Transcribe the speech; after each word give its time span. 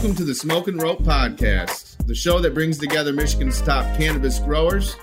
Welcome 0.00 0.16
to 0.16 0.24
the 0.24 0.34
Smoke 0.34 0.66
and 0.68 0.80
Rope 0.80 1.02
Podcast, 1.02 2.06
the 2.06 2.14
show 2.14 2.38
that 2.38 2.54
brings 2.54 2.78
together 2.78 3.12
Michigan's 3.12 3.60
top 3.60 3.84
cannabis 3.98 4.38
growers, 4.38 4.96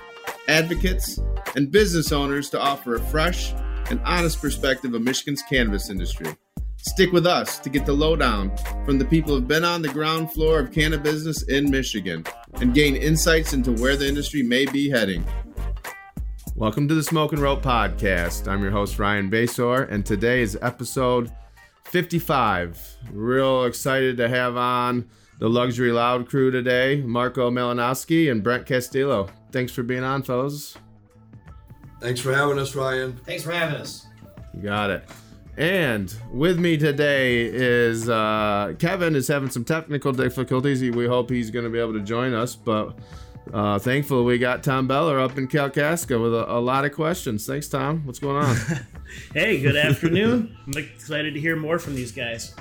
advocates, 0.47 1.19
and 1.55 1.71
business 1.71 2.11
owners 2.11 2.49
to 2.49 2.59
offer 2.59 2.95
a 2.95 2.99
fresh 2.99 3.53
and 3.91 4.01
honest 4.03 4.41
perspective 4.41 4.95
of 4.95 5.03
Michigan's 5.03 5.43
cannabis 5.47 5.91
industry. 5.91 6.35
Stick 6.77 7.11
with 7.11 7.27
us 7.27 7.59
to 7.59 7.69
get 7.69 7.85
the 7.85 7.93
lowdown 7.93 8.51
from 8.85 8.97
the 8.97 9.05
people 9.05 9.35
who've 9.35 9.47
been 9.47 9.63
on 9.63 9.83
the 9.83 9.89
ground 9.89 10.31
floor 10.31 10.57
of 10.61 10.71
cannabis 10.71 11.13
business 11.13 11.43
in 11.43 11.69
Michigan 11.69 12.25
and 12.55 12.73
gain 12.73 12.95
insights 12.95 13.53
into 13.53 13.73
where 13.73 13.97
the 13.97 14.07
industry 14.07 14.41
may 14.41 14.65
be 14.65 14.89
heading. 14.89 15.23
Welcome 16.55 16.87
to 16.87 16.95
the 16.95 17.03
Smoke 17.03 17.33
and 17.33 17.41
Rope 17.43 17.61
Podcast. 17.61 18.47
I'm 18.47 18.63
your 18.63 18.71
host, 18.71 18.97
Ryan 18.97 19.29
Basore, 19.29 19.83
and 19.91 20.03
today 20.03 20.41
is 20.41 20.57
episode 20.59 21.31
55. 21.89 22.97
Real 23.11 23.63
excited 23.63 24.17
to 24.17 24.27
have 24.27 24.57
on 24.57 25.09
the 25.39 25.49
Luxury 25.49 25.91
Loud 25.91 26.27
crew 26.27 26.51
today 26.51 27.01
Marko 27.01 27.49
Malinowski 27.49 28.29
and 28.29 28.43
Brent 28.43 28.65
Castillo. 28.65 29.29
Thanks 29.51 29.71
for 29.71 29.83
being 29.83 30.03
on, 30.03 30.23
fellas. 30.23 30.77
Thanks 32.01 32.19
for 32.19 32.33
having 32.33 32.59
us, 32.59 32.75
Ryan. 32.75 33.17
Thanks 33.25 33.43
for 33.43 33.51
having 33.51 33.79
us. 33.79 34.05
You 34.53 34.61
got 34.63 34.89
it. 34.89 35.09
And 35.57 36.13
with 36.31 36.59
me 36.59 36.77
today 36.77 37.45
is 37.45 38.09
uh, 38.09 38.73
Kevin 38.77 39.15
is 39.15 39.27
having 39.27 39.49
some 39.49 39.63
technical 39.63 40.11
difficulties. 40.11 40.81
We 40.81 41.07
hope 41.07 41.29
he's 41.29 41.49
going 41.49 41.65
to 41.65 41.71
be 41.71 41.79
able 41.79 41.93
to 41.93 42.01
join 42.01 42.33
us, 42.33 42.55
but 42.55 42.99
uh, 43.53 43.79
thankfully 43.79 44.23
we 44.23 44.37
got 44.37 44.63
Tom 44.63 44.87
Beller 44.87 45.19
up 45.19 45.37
in 45.37 45.47
Kalkaska 45.47 46.21
with 46.21 46.33
a, 46.33 46.51
a 46.51 46.59
lot 46.59 46.85
of 46.85 46.93
questions. 46.93 47.45
Thanks, 47.45 47.67
Tom. 47.67 48.05
What's 48.05 48.19
going 48.19 48.37
on? 48.37 48.55
hey, 49.33 49.59
good 49.59 49.75
afternoon. 49.75 50.57
I'm 50.65 50.77
excited 50.77 51.33
to 51.33 51.39
hear 51.39 51.55
more 51.55 51.79
from 51.79 51.95
these 51.95 52.11
guys. 52.11 52.55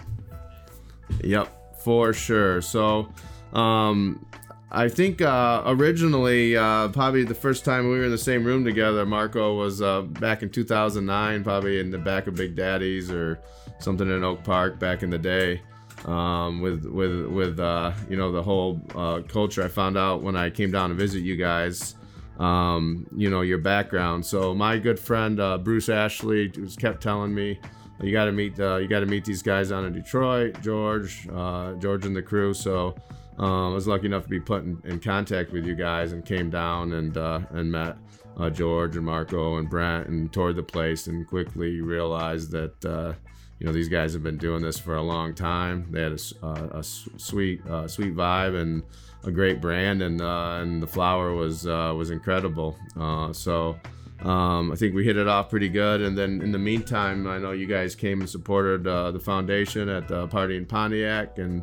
Yep, 1.23 1.83
for 1.83 2.13
sure. 2.13 2.61
So, 2.61 3.13
um, 3.53 4.27
I 4.71 4.89
think 4.89 5.23
uh, 5.23 5.63
originally, 5.67 6.57
uh, 6.57 6.89
probably 6.89 7.25
the 7.25 7.35
first 7.35 7.65
time 7.65 7.85
we 7.85 7.99
were 7.99 8.05
in 8.05 8.11
the 8.11 8.19
same 8.19 8.45
room 8.45 8.65
together, 8.65 9.07
Marko 9.07 9.55
was 9.55 9.81
uh, 9.81 10.03
back 10.03 10.43
in 10.43 10.51
2009, 10.51 11.45
probably 11.45 11.79
in 11.79 11.91
the 11.91 11.99
back 11.99 12.27
of 12.27 12.35
Big 12.35 12.57
Daddy's 12.57 13.11
or 13.11 13.39
something 13.79 14.09
in 14.09 14.25
Oak 14.25 14.43
Park 14.43 14.79
back 14.79 15.03
in 15.03 15.11
the 15.11 15.19
day. 15.19 15.63
Um, 16.07 16.61
with 16.61 16.85
with 16.85 17.27
with 17.27 17.61
uh, 17.61 17.93
you 18.09 18.17
know 18.17 18.31
the 18.33 18.43
whole 18.43 18.81
uh, 18.95 19.23
culture, 19.29 19.63
I 19.63 19.69
found 19.69 19.99
out 19.99 20.23
when 20.23 20.37
I 20.37 20.51
came 20.51 20.71
down 20.71 20.91
to 20.91 20.95
visit 20.95 21.21
you 21.21 21.37
guys. 21.37 21.97
Um, 22.39 23.07
you 23.17 23.31
know 23.31 23.41
your 23.41 23.59
background. 23.59 24.25
So 24.25 24.55
my 24.55 24.79
good 24.79 25.01
friend 25.01 25.41
uh, 25.41 25.59
Bruce 25.59 25.89
Ashley 25.89 26.53
was 26.61 26.77
kept 26.77 27.03
telling 27.03 27.35
me, 27.35 27.59
you 28.01 28.13
got 28.13 28.27
to 28.27 28.33
meet 28.33 28.59
you 28.59 28.87
got 28.89 29.01
to 29.01 29.07
meet 29.07 29.25
these 29.25 29.43
guys 29.43 29.71
down 29.71 29.85
in 29.85 29.93
Detroit, 29.95 30.61
George, 30.63 31.27
George 31.27 32.07
and 32.07 32.15
the 32.15 32.23
crew. 32.23 32.55
So 32.55 32.95
um, 33.39 33.73
I 33.73 33.75
was 33.75 33.87
lucky 33.87 34.07
enough 34.07 34.23
to 34.25 34.29
be 34.29 34.41
put 34.41 34.65
in, 34.65 34.81
in, 34.85 34.99
contact 34.99 35.53
with 35.53 35.67
you 35.67 35.75
guys 35.75 36.13
and 36.13 36.25
came 36.25 36.49
down 36.49 36.95
and 36.95 37.17
uh, 37.17 37.41
and 37.51 37.71
met 37.71 37.97
uh, 38.37 38.51
George 38.51 38.97
and 38.97 39.07
Marko 39.07 39.57
and 39.57 39.69
Brent 39.69 40.09
and 40.09 40.33
toured 40.33 40.57
the 40.57 40.63
place 40.63 41.07
and 41.07 41.27
quickly 41.27 41.81
realized 41.81 42.51
that 42.53 42.85
uh, 42.85 43.15
you 43.59 43.67
know 43.67 43.73
these 43.73 43.89
guys 43.89 44.13
have 44.13 44.23
been 44.23 44.37
doing 44.37 44.63
this 44.63 44.79
for 44.79 44.97
a 44.97 45.03
long 45.03 45.35
time. 45.35 45.87
They 45.91 46.03
had 46.03 46.13
a, 46.13 46.47
uh, 46.47 46.79
a 46.79 46.83
sweet 46.83 47.67
uh, 47.67 47.89
sweet 47.89 48.15
vibe 48.15 48.61
and 48.61 48.83
a 49.25 49.31
great 49.31 49.61
brand 49.61 50.03
and 50.03 50.21
uh, 50.21 50.59
and 50.61 50.83
the 50.83 50.87
flower 50.87 51.35
was 51.35 51.65
was 51.65 52.11
incredible. 52.11 52.77
so. 53.33 53.79
Um, 54.21 54.73
I 54.73 54.77
think 54.77 54.95
we 54.95 55.05
hit 55.05 55.19
it 55.19 55.29
off 55.29 55.51
pretty 55.51 55.69
good. 55.69 56.01
And 56.01 56.17
then 56.17 56.41
in 56.41 56.51
the 56.51 56.59
meantime, 56.59 57.27
I 57.27 57.37
know 57.37 57.53
you 57.53 57.67
guys 57.67 57.95
came 57.95 58.21
and 58.21 58.29
supported 58.29 58.87
uh, 58.87 59.11
the 59.11 59.21
foundation 59.21 59.91
at 59.91 60.09
the 60.09 60.27
party 60.29 60.57
in 60.57 60.65
Pontiac, 60.65 61.37
and 61.37 61.63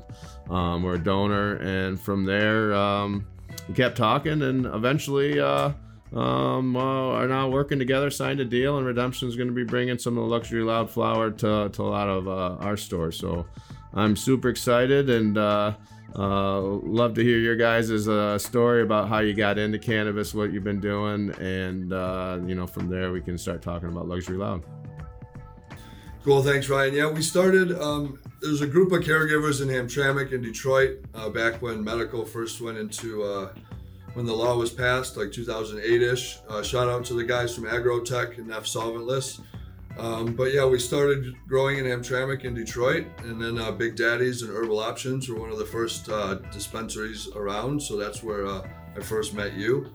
um, 0.51 0.83
we're 0.83 0.93
a 0.93 1.03
donor. 1.03 1.55
And 1.55 1.99
from 1.99 2.25
there, 2.25 2.73
um, 2.75 3.25
we 3.67 3.73
kept 3.73 3.97
talking, 3.97 4.43
and 4.43 4.67
eventually 4.67 5.39
uh, 5.39 5.71
um, 6.15 6.75
uh, 6.75 7.09
are 7.11 7.27
now 7.27 7.49
working 7.49 7.79
together, 7.79 8.11
signed 8.11 8.39
a 8.39 8.45
deal, 8.45 8.77
and 8.77 8.85
Redemption 8.85 9.27
is 9.27 9.35
going 9.35 9.47
to 9.47 9.53
be 9.53 9.63
bringing 9.63 9.97
some 9.97 10.17
of 10.17 10.23
the 10.23 10.29
luxury 10.29 10.61
loud 10.61 10.89
flower 10.89 11.31
to, 11.31 11.69
to 11.69 11.81
a 11.81 11.83
lot 11.83 12.07
of 12.07 12.27
uh, 12.27 12.63
our 12.63 12.77
stores. 12.77 13.17
So 13.17 13.45
I'm 13.93 14.15
super 14.15 14.49
excited 14.49 15.09
and 15.09 15.37
uh, 15.37 15.73
uh, 16.15 16.61
love 16.61 17.15
to 17.15 17.23
hear 17.23 17.39
your 17.39 17.55
guys' 17.55 18.07
uh, 18.07 18.37
story 18.37 18.83
about 18.83 19.09
how 19.09 19.19
you 19.19 19.33
got 19.33 19.57
into 19.57 19.79
cannabis, 19.79 20.35
what 20.35 20.53
you've 20.53 20.63
been 20.63 20.79
doing, 20.79 21.31
and 21.39 21.91
uh, 21.91 22.39
you 22.45 22.53
know 22.53 22.67
from 22.67 22.89
there 22.89 23.11
we 23.11 23.21
can 23.21 23.37
start 23.37 23.63
talking 23.63 23.89
about 23.89 24.07
Luxury 24.07 24.37
Loud. 24.37 24.63
Cool, 26.23 26.43
thanks, 26.43 26.69
Ryan. 26.69 26.93
Yeah, 26.93 27.11
we 27.11 27.21
started. 27.21 27.71
Um, 27.81 28.19
there's 28.41 28.61
a 28.61 28.67
group 28.67 28.91
of 28.91 29.01
caregivers 29.01 29.61
in 29.61 29.67
Hamtramck 29.67 30.31
in 30.31 30.41
Detroit 30.41 30.99
back 31.33 31.61
when 31.61 31.83
medical 31.83 32.23
first 32.23 32.61
went 32.61 32.77
into 32.77 33.49
when 34.13 34.25
the 34.25 34.33
law 34.33 34.55
was 34.55 34.71
passed, 34.71 35.17
like 35.17 35.29
2008ish. 35.29 36.39
Uh, 36.49 36.63
shout 36.63 36.87
out 36.87 37.05
to 37.05 37.13
the 37.13 37.23
guys 37.23 37.55
from 37.55 37.65
Agrotech 37.65 38.37
and 38.37 38.51
F 38.51 38.65
Solventless. 38.65 39.41
Um, 39.97 40.33
but 40.33 40.53
yeah, 40.53 40.65
we 40.65 40.79
started 40.79 41.35
growing 41.47 41.77
in 41.77 41.85
Hamtramck 41.85 42.45
in 42.45 42.55
Detroit, 42.55 43.05
and 43.19 43.39
then 43.39 43.59
uh, 43.59 43.71
Big 43.71 43.95
Daddy's 43.95 44.41
and 44.41 44.51
Herbal 44.51 44.79
Options 44.79 45.29
were 45.29 45.39
one 45.39 45.51
of 45.51 45.59
the 45.59 45.65
first 45.65 46.09
uh, 46.09 46.35
dispensaries 46.51 47.29
around. 47.35 47.81
So 47.81 47.95
that's 47.95 48.23
where 48.23 48.47
uh, 48.47 48.67
I 48.97 49.01
first 49.01 49.33
met 49.33 49.53
you. 49.53 49.91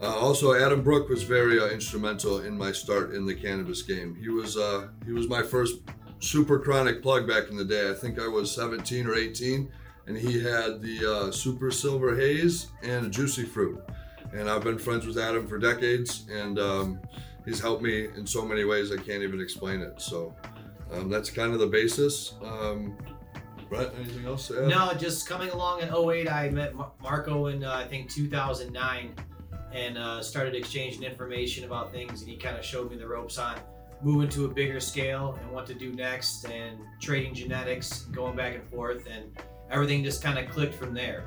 Uh, 0.00 0.16
also, 0.16 0.54
Adam 0.54 0.82
Brook 0.82 1.08
was 1.08 1.22
very 1.22 1.60
uh, 1.60 1.66
instrumental 1.66 2.40
in 2.40 2.56
my 2.56 2.72
start 2.72 3.14
in 3.14 3.26
the 3.26 3.34
cannabis 3.34 3.82
game. 3.82 4.16
He 4.20 4.30
was 4.30 4.56
uh, 4.56 4.88
he 5.04 5.12
was 5.12 5.28
my 5.28 5.42
first 5.42 5.80
super 6.18 6.58
chronic 6.58 7.02
plug 7.02 7.28
back 7.28 7.50
in 7.50 7.56
the 7.56 7.64
day. 7.64 7.90
I 7.90 7.94
think 7.94 8.18
I 8.18 8.28
was 8.28 8.52
17 8.52 9.06
or 9.06 9.14
18, 9.14 9.70
and 10.06 10.16
he 10.16 10.40
had 10.40 10.80
the 10.80 11.30
Super 11.32 11.70
Silver 11.70 12.16
Haze 12.16 12.68
and 12.82 13.06
a 13.06 13.08
Juicy 13.08 13.44
Fruit. 13.44 13.80
And 14.32 14.48
I've 14.48 14.64
been 14.64 14.78
friends 14.78 15.06
with 15.06 15.18
Adam 15.18 15.46
for 15.46 15.58
decades, 15.58 16.26
and 16.30 16.58
um, 16.58 17.00
he's 17.44 17.60
helped 17.60 17.82
me 17.82 18.06
in 18.16 18.26
so 18.26 18.44
many 18.44 18.64
ways 18.64 18.90
I 18.90 18.96
can't 18.96 19.22
even 19.22 19.40
explain 19.40 19.80
it. 19.80 20.00
So 20.00 20.34
um, 20.92 21.08
that's 21.08 21.30
kind 21.30 21.52
of 21.52 21.58
the 21.58 21.66
basis. 21.66 22.34
Um, 22.42 22.96
Brent, 23.68 23.90
anything 23.98 24.26
else 24.26 24.48
to 24.48 24.64
add? 24.64 24.68
No, 24.68 24.92
just 24.94 25.26
coming 25.28 25.50
along 25.50 25.80
in 25.80 25.88
08, 25.94 26.28
I 26.30 26.50
met 26.50 26.74
Marko 27.02 27.46
in 27.46 27.64
uh, 27.64 27.72
I 27.72 27.86
think 27.86 28.10
2009 28.10 29.14
and 29.72 29.96
uh, 29.96 30.22
started 30.22 30.54
exchanging 30.54 31.02
information 31.02 31.64
about 31.64 31.90
things, 31.90 32.20
and 32.20 32.30
he 32.30 32.36
kind 32.36 32.56
of 32.56 32.64
showed 32.64 32.90
me 32.90 32.96
the 32.96 33.06
ropes 33.06 33.38
on 33.38 33.58
moving 34.02 34.28
to 34.28 34.44
a 34.44 34.48
bigger 34.48 34.80
scale 34.80 35.38
and 35.40 35.50
what 35.50 35.64
to 35.66 35.74
do 35.74 35.92
next, 35.94 36.44
and 36.44 36.78
trading 37.00 37.32
genetics, 37.32 38.02
going 38.06 38.36
back 38.36 38.54
and 38.54 38.68
forth, 38.68 39.06
and 39.06 39.30
everything 39.72 40.04
just 40.04 40.22
kind 40.22 40.38
of 40.38 40.48
clicked 40.50 40.74
from 40.74 40.94
there. 40.94 41.24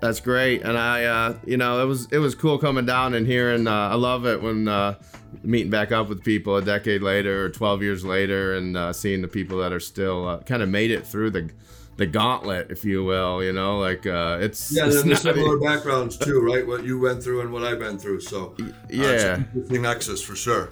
That's 0.00 0.20
great, 0.20 0.62
and 0.62 0.76
I, 0.76 1.04
uh, 1.04 1.38
you 1.46 1.56
know, 1.56 1.82
it 1.82 1.86
was 1.86 2.08
it 2.12 2.18
was 2.18 2.34
cool 2.34 2.58
coming 2.58 2.84
down 2.84 3.14
and 3.14 3.26
hearing. 3.26 3.66
Uh, 3.66 3.88
I 3.88 3.94
love 3.94 4.26
it 4.26 4.42
when 4.42 4.68
uh, 4.68 4.96
meeting 5.42 5.70
back 5.70 5.92
up 5.92 6.08
with 6.08 6.22
people 6.22 6.56
a 6.56 6.62
decade 6.62 7.00
later 7.00 7.46
or 7.46 7.48
12 7.48 7.82
years 7.82 8.04
later, 8.04 8.54
and 8.54 8.76
uh, 8.76 8.92
seeing 8.92 9.22
the 9.22 9.28
people 9.28 9.58
that 9.58 9.72
are 9.72 9.80
still 9.80 10.28
uh, 10.28 10.38
kind 10.40 10.62
of 10.62 10.68
made 10.68 10.90
it 10.90 11.06
through 11.06 11.30
the 11.30 11.50
the 11.96 12.04
gauntlet, 12.06 12.70
if 12.70 12.84
you 12.84 13.02
will. 13.02 13.42
You 13.42 13.52
know, 13.52 13.78
like 13.78 14.06
uh, 14.06 14.38
it's 14.42 14.72
yeah, 14.72 14.86
it's 14.86 15.02
there's 15.02 15.22
similar 15.22 15.58
backgrounds 15.60 16.18
too, 16.18 16.40
right? 16.40 16.66
What 16.66 16.84
you 16.84 16.98
went 17.00 17.22
through 17.22 17.40
and 17.40 17.50
what 17.50 17.64
I've 17.64 17.78
been 17.78 17.98
through. 17.98 18.20
So 18.20 18.54
yeah, 18.90 19.42
the 19.54 19.78
nexus 19.78 20.22
for 20.22 20.36
sure. 20.36 20.68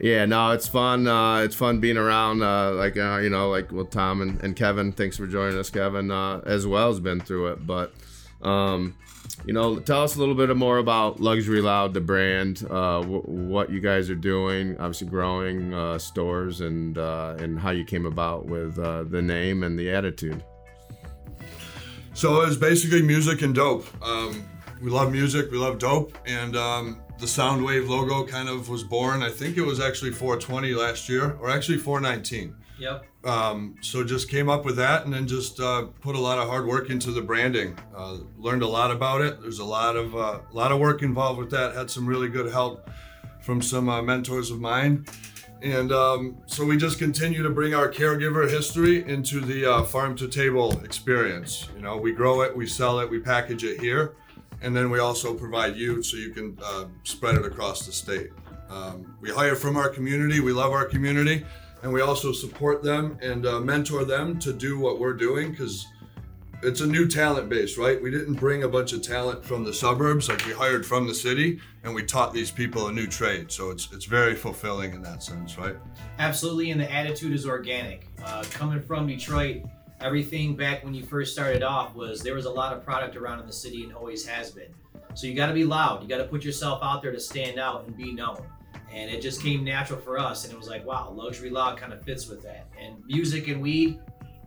Yeah, 0.00 0.24
no, 0.24 0.52
it's 0.52 0.66
fun. 0.66 1.06
Uh, 1.06 1.40
it's 1.40 1.54
fun 1.54 1.78
being 1.78 1.98
around, 1.98 2.42
uh, 2.42 2.72
like 2.72 2.96
uh, 2.96 3.18
you 3.18 3.28
know, 3.28 3.50
like 3.50 3.70
with 3.70 3.90
Tom 3.90 4.22
and, 4.22 4.42
and 4.42 4.56
Kevin. 4.56 4.92
Thanks 4.92 5.18
for 5.18 5.26
joining 5.26 5.58
us, 5.58 5.68
Kevin. 5.68 6.10
Uh, 6.10 6.40
as 6.46 6.66
well 6.66 6.88
has 6.88 7.00
been 7.00 7.20
through 7.20 7.48
it, 7.48 7.66
but 7.66 7.92
um, 8.40 8.96
you 9.44 9.52
know, 9.52 9.78
tell 9.78 10.02
us 10.02 10.16
a 10.16 10.18
little 10.18 10.34
bit 10.34 10.56
more 10.56 10.78
about 10.78 11.20
Luxury 11.20 11.60
Loud, 11.60 11.92
the 11.92 12.00
brand, 12.00 12.64
uh, 12.70 13.02
w- 13.02 13.22
what 13.26 13.70
you 13.70 13.80
guys 13.80 14.08
are 14.08 14.14
doing, 14.14 14.72
obviously 14.78 15.06
growing 15.06 15.74
uh, 15.74 15.98
stores, 15.98 16.62
and 16.62 16.96
and 16.96 17.58
how 17.58 17.70
you 17.70 17.84
came 17.84 18.06
about 18.06 18.46
with 18.46 18.76
the 18.76 19.22
name 19.22 19.62
and 19.62 19.78
the 19.78 19.90
attitude. 19.90 20.42
So 22.14 22.42
it 22.42 22.46
was 22.46 22.56
basically 22.56 23.02
music 23.02 23.42
and 23.42 23.54
dope. 23.54 23.86
Um, 24.02 24.48
we 24.80 24.90
love 24.90 25.12
music, 25.12 25.50
we 25.50 25.58
love 25.58 25.78
dope, 25.78 26.16
and 26.26 26.56
um, 26.56 27.02
the 27.20 27.26
Soundwave 27.26 27.88
logo 27.88 28.26
kind 28.26 28.48
of 28.48 28.68
was 28.68 28.82
born. 28.82 29.22
I 29.22 29.30
think 29.30 29.56
it 29.56 29.62
was 29.62 29.78
actually 29.78 30.12
420 30.12 30.74
last 30.74 31.08
year, 31.08 31.36
or 31.40 31.50
actually 31.50 31.78
419. 31.78 32.56
Yep. 32.78 33.04
Um, 33.24 33.76
so 33.82 34.02
just 34.02 34.30
came 34.30 34.48
up 34.48 34.64
with 34.64 34.76
that 34.76 35.04
and 35.04 35.12
then 35.12 35.28
just 35.28 35.60
uh, 35.60 35.88
put 36.00 36.16
a 36.16 36.18
lot 36.18 36.38
of 36.38 36.48
hard 36.48 36.66
work 36.66 36.88
into 36.88 37.10
the 37.12 37.20
branding. 37.20 37.78
Uh, 37.94 38.18
learned 38.38 38.62
a 38.62 38.66
lot 38.66 38.90
about 38.90 39.20
it. 39.20 39.42
There's 39.42 39.58
a 39.58 39.64
lot 39.64 39.96
of 39.96 40.16
uh, 40.16 40.40
a 40.50 40.54
lot 40.54 40.72
of 40.72 40.80
work 40.80 41.02
involved 41.02 41.38
with 41.38 41.50
that. 41.50 41.74
Had 41.74 41.90
some 41.90 42.06
really 42.06 42.28
good 42.28 42.50
help 42.50 42.88
from 43.42 43.60
some 43.60 43.90
uh, 43.90 44.00
mentors 44.00 44.50
of 44.50 44.60
mine. 44.60 45.04
And 45.62 45.92
um, 45.92 46.38
so 46.46 46.64
we 46.64 46.78
just 46.78 46.98
continue 46.98 47.42
to 47.42 47.50
bring 47.50 47.74
our 47.74 47.90
caregiver 47.90 48.48
history 48.48 49.06
into 49.06 49.40
the 49.40 49.70
uh, 49.70 49.84
farm 49.84 50.16
to 50.16 50.26
table 50.26 50.80
experience. 50.82 51.68
You 51.76 51.82
know, 51.82 51.98
we 51.98 52.12
grow 52.12 52.40
it, 52.40 52.56
we 52.56 52.66
sell 52.66 52.98
it, 53.00 53.10
we 53.10 53.18
package 53.18 53.64
it 53.64 53.78
here, 53.78 54.14
and 54.62 54.74
then 54.76 54.90
we 54.90 54.98
also 54.98 55.34
provide 55.34 55.76
you 55.76 56.02
so 56.02 56.16
you 56.16 56.30
can 56.30 56.56
uh, 56.62 56.84
spread 57.04 57.36
it 57.36 57.44
across 57.44 57.86
the 57.86 57.92
state. 57.92 58.30
Um, 58.68 59.16
we 59.20 59.30
hire 59.30 59.56
from 59.56 59.76
our 59.76 59.88
community. 59.88 60.40
We 60.40 60.52
love 60.52 60.72
our 60.72 60.84
community 60.84 61.44
and 61.82 61.92
we 61.92 62.00
also 62.00 62.32
support 62.32 62.82
them 62.82 63.18
and 63.22 63.46
uh, 63.46 63.60
mentor 63.60 64.04
them 64.04 64.38
to 64.40 64.52
do 64.52 64.78
what 64.78 64.98
we're 64.98 65.14
doing 65.14 65.50
because 65.50 65.86
it's 66.62 66.82
a 66.82 66.86
new 66.86 67.08
talent 67.08 67.48
base, 67.48 67.78
right? 67.78 68.00
We 68.00 68.10
didn't 68.10 68.34
bring 68.34 68.64
a 68.64 68.68
bunch 68.68 68.92
of 68.92 69.00
talent 69.00 69.42
from 69.42 69.64
the 69.64 69.72
suburbs, 69.72 70.28
like 70.28 70.44
we 70.44 70.52
hired 70.52 70.84
from 70.84 71.06
the 71.06 71.14
city, 71.14 71.58
and 71.84 71.94
we 71.94 72.02
taught 72.02 72.34
these 72.34 72.50
people 72.50 72.88
a 72.88 72.92
new 72.92 73.06
trade. 73.06 73.50
So 73.50 73.70
it's 73.70 73.90
it's 73.92 74.04
very 74.04 74.34
fulfilling 74.34 74.92
in 74.92 75.00
that 75.02 75.22
sense, 75.22 75.56
right? 75.56 75.76
Absolutely, 76.18 76.70
and 76.70 76.80
the 76.80 76.92
attitude 76.92 77.32
is 77.32 77.46
organic. 77.46 78.08
Uh, 78.22 78.44
coming 78.50 78.82
from 78.82 79.06
Detroit, 79.06 79.62
everything 80.00 80.56
back 80.56 80.84
when 80.84 80.94
you 80.94 81.02
first 81.02 81.32
started 81.32 81.62
off 81.62 81.94
was 81.94 82.20
there 82.20 82.34
was 82.34 82.46
a 82.46 82.50
lot 82.50 82.72
of 82.72 82.84
product 82.84 83.16
around 83.16 83.40
in 83.40 83.46
the 83.46 83.52
city 83.52 83.84
and 83.84 83.92
always 83.92 84.26
has 84.26 84.50
been. 84.50 84.72
So 85.14 85.26
you 85.26 85.34
got 85.34 85.46
to 85.46 85.54
be 85.54 85.64
loud. 85.64 86.02
You 86.02 86.08
got 86.08 86.18
to 86.18 86.24
put 86.24 86.44
yourself 86.44 86.80
out 86.82 87.02
there 87.02 87.12
to 87.12 87.20
stand 87.20 87.58
out 87.58 87.86
and 87.86 87.96
be 87.96 88.12
known. 88.12 88.42
And 88.92 89.10
it 89.10 89.20
just 89.20 89.42
came 89.42 89.62
natural 89.62 90.00
for 90.00 90.18
us, 90.18 90.44
and 90.44 90.52
it 90.52 90.56
was 90.58 90.68
like, 90.68 90.84
wow, 90.84 91.10
luxury 91.10 91.50
loud 91.50 91.78
kind 91.78 91.92
of 91.92 92.02
fits 92.02 92.28
with 92.28 92.42
that. 92.42 92.68
And 92.80 92.96
music 93.06 93.48
and 93.48 93.62
weed 93.62 94.00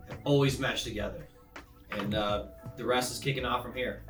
have 0.08 0.18
always 0.24 0.58
meshed 0.58 0.84
together 0.84 1.26
and 1.98 2.14
uh, 2.14 2.44
the 2.76 2.84
rest 2.84 3.12
is 3.12 3.18
kicking 3.18 3.44
off 3.44 3.62
from 3.62 3.74
here. 3.74 4.02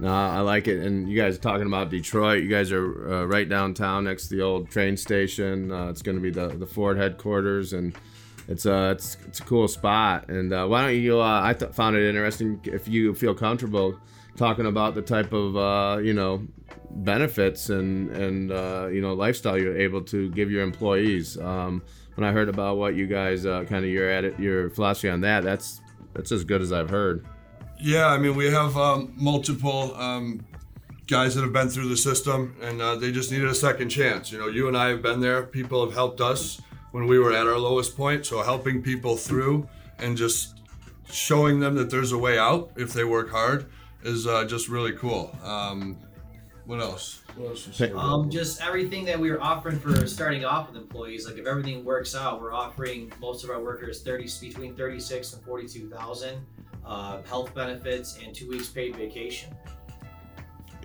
No, 0.00 0.12
I 0.12 0.40
like 0.40 0.68
it. 0.68 0.84
And 0.86 1.10
you 1.10 1.20
guys 1.20 1.36
are 1.36 1.40
talking 1.40 1.66
about 1.66 1.90
Detroit. 1.90 2.42
You 2.42 2.48
guys 2.48 2.70
are 2.70 3.12
uh, 3.12 3.24
right 3.24 3.48
downtown 3.48 4.04
next 4.04 4.28
to 4.28 4.36
the 4.36 4.42
old 4.42 4.70
train 4.70 4.96
station. 4.96 5.72
Uh, 5.72 5.88
it's 5.88 6.02
going 6.02 6.16
to 6.16 6.22
be 6.22 6.30
the, 6.30 6.48
the 6.48 6.66
Ford 6.66 6.96
headquarters, 6.96 7.72
and 7.72 7.96
it's 8.48 8.64
a 8.64 8.74
uh, 8.74 8.90
it's, 8.92 9.16
it's 9.26 9.40
a 9.40 9.42
cool 9.42 9.68
spot. 9.68 10.28
And 10.28 10.52
uh, 10.52 10.66
why 10.66 10.82
don't 10.82 10.96
you? 10.96 11.20
Uh, 11.20 11.40
I 11.44 11.52
th- 11.52 11.72
found 11.72 11.96
it 11.96 12.08
interesting 12.08 12.60
if 12.64 12.88
you 12.88 13.14
feel 13.14 13.34
comfortable 13.34 14.00
talking 14.36 14.66
about 14.66 14.94
the 14.94 15.02
type 15.02 15.32
of 15.32 15.56
uh, 15.56 15.98
you 15.98 16.14
know 16.14 16.46
benefits 16.90 17.68
and 17.68 18.10
and 18.10 18.50
uh, 18.50 18.88
you 18.90 19.02
know 19.02 19.12
lifestyle 19.12 19.58
you're 19.58 19.76
able 19.76 20.00
to 20.02 20.30
give 20.30 20.50
your 20.50 20.62
employees. 20.62 21.38
Um, 21.38 21.82
when 22.14 22.26
I 22.26 22.32
heard 22.32 22.48
about 22.48 22.78
what 22.78 22.96
you 22.96 23.06
guys 23.06 23.46
uh, 23.46 23.64
kind 23.64 23.84
of 23.84 23.90
your 23.90 24.10
edit 24.10 24.40
your 24.40 24.70
philosophy 24.70 25.10
on 25.10 25.20
that, 25.20 25.44
that's 25.44 25.82
that's 26.14 26.32
as 26.32 26.42
good 26.42 26.62
as 26.62 26.72
I've 26.72 26.90
heard. 26.90 27.26
Yeah, 27.80 28.06
I 28.06 28.18
mean, 28.18 28.34
we 28.34 28.50
have 28.50 28.76
um, 28.76 29.12
multiple 29.14 29.94
um, 29.94 30.44
guys 31.06 31.36
that 31.36 31.42
have 31.42 31.52
been 31.52 31.68
through 31.68 31.88
the 31.88 31.96
system, 31.96 32.56
and 32.60 32.80
they 33.00 33.12
just 33.12 33.30
needed 33.30 33.46
a 33.46 33.54
second 33.54 33.90
chance. 33.90 34.32
You 34.32 34.38
know, 34.38 34.48
you 34.48 34.66
and 34.66 34.76
I 34.76 34.88
have 34.88 35.02
been 35.02 35.20
there. 35.20 35.44
People 35.44 35.84
have 35.84 35.94
helped 35.94 36.20
us 36.20 36.60
when 36.92 37.06
we 37.06 37.18
were 37.18 37.32
at 37.32 37.46
our 37.46 37.58
lowest 37.58 37.96
point. 37.96 38.26
So 38.26 38.42
helping 38.42 38.82
people 38.82 39.16
through 39.16 39.68
and 39.98 40.16
just 40.16 40.60
showing 41.10 41.60
them 41.60 41.74
that 41.76 41.90
there's 41.90 42.12
a 42.12 42.18
way 42.18 42.38
out 42.38 42.70
if 42.76 42.92
they 42.92 43.04
work 43.04 43.30
hard 43.30 43.70
is 44.02 44.26
uh, 44.26 44.44
just 44.44 44.68
really 44.68 44.92
cool. 44.92 45.36
Um, 45.42 45.96
what 46.66 46.80
else? 46.80 47.22
What 47.34 47.48
else 47.48 47.80
um, 47.94 48.30
just 48.30 48.60
everything 48.60 49.06
that 49.06 49.18
we 49.18 49.30
are 49.30 49.40
offering 49.40 49.78
for 49.78 50.06
starting 50.06 50.44
off 50.44 50.68
with 50.68 50.76
employees. 50.76 51.26
Like 51.26 51.38
if 51.38 51.46
everything 51.46 51.82
works 51.82 52.14
out, 52.14 52.42
we're 52.42 52.52
offering 52.52 53.10
most 53.20 53.42
of 53.42 53.48
our 53.50 53.62
workers 53.62 54.02
thirty 54.02 54.28
between 54.40 54.76
thirty 54.76 55.00
six 55.00 55.32
and 55.32 55.42
forty 55.42 55.66
two 55.66 55.88
thousand 55.88 56.44
uh, 56.84 57.22
health 57.22 57.54
benefits 57.54 58.18
and 58.22 58.34
two 58.34 58.48
weeks 58.48 58.68
paid 58.68 58.96
vacation. 58.96 59.56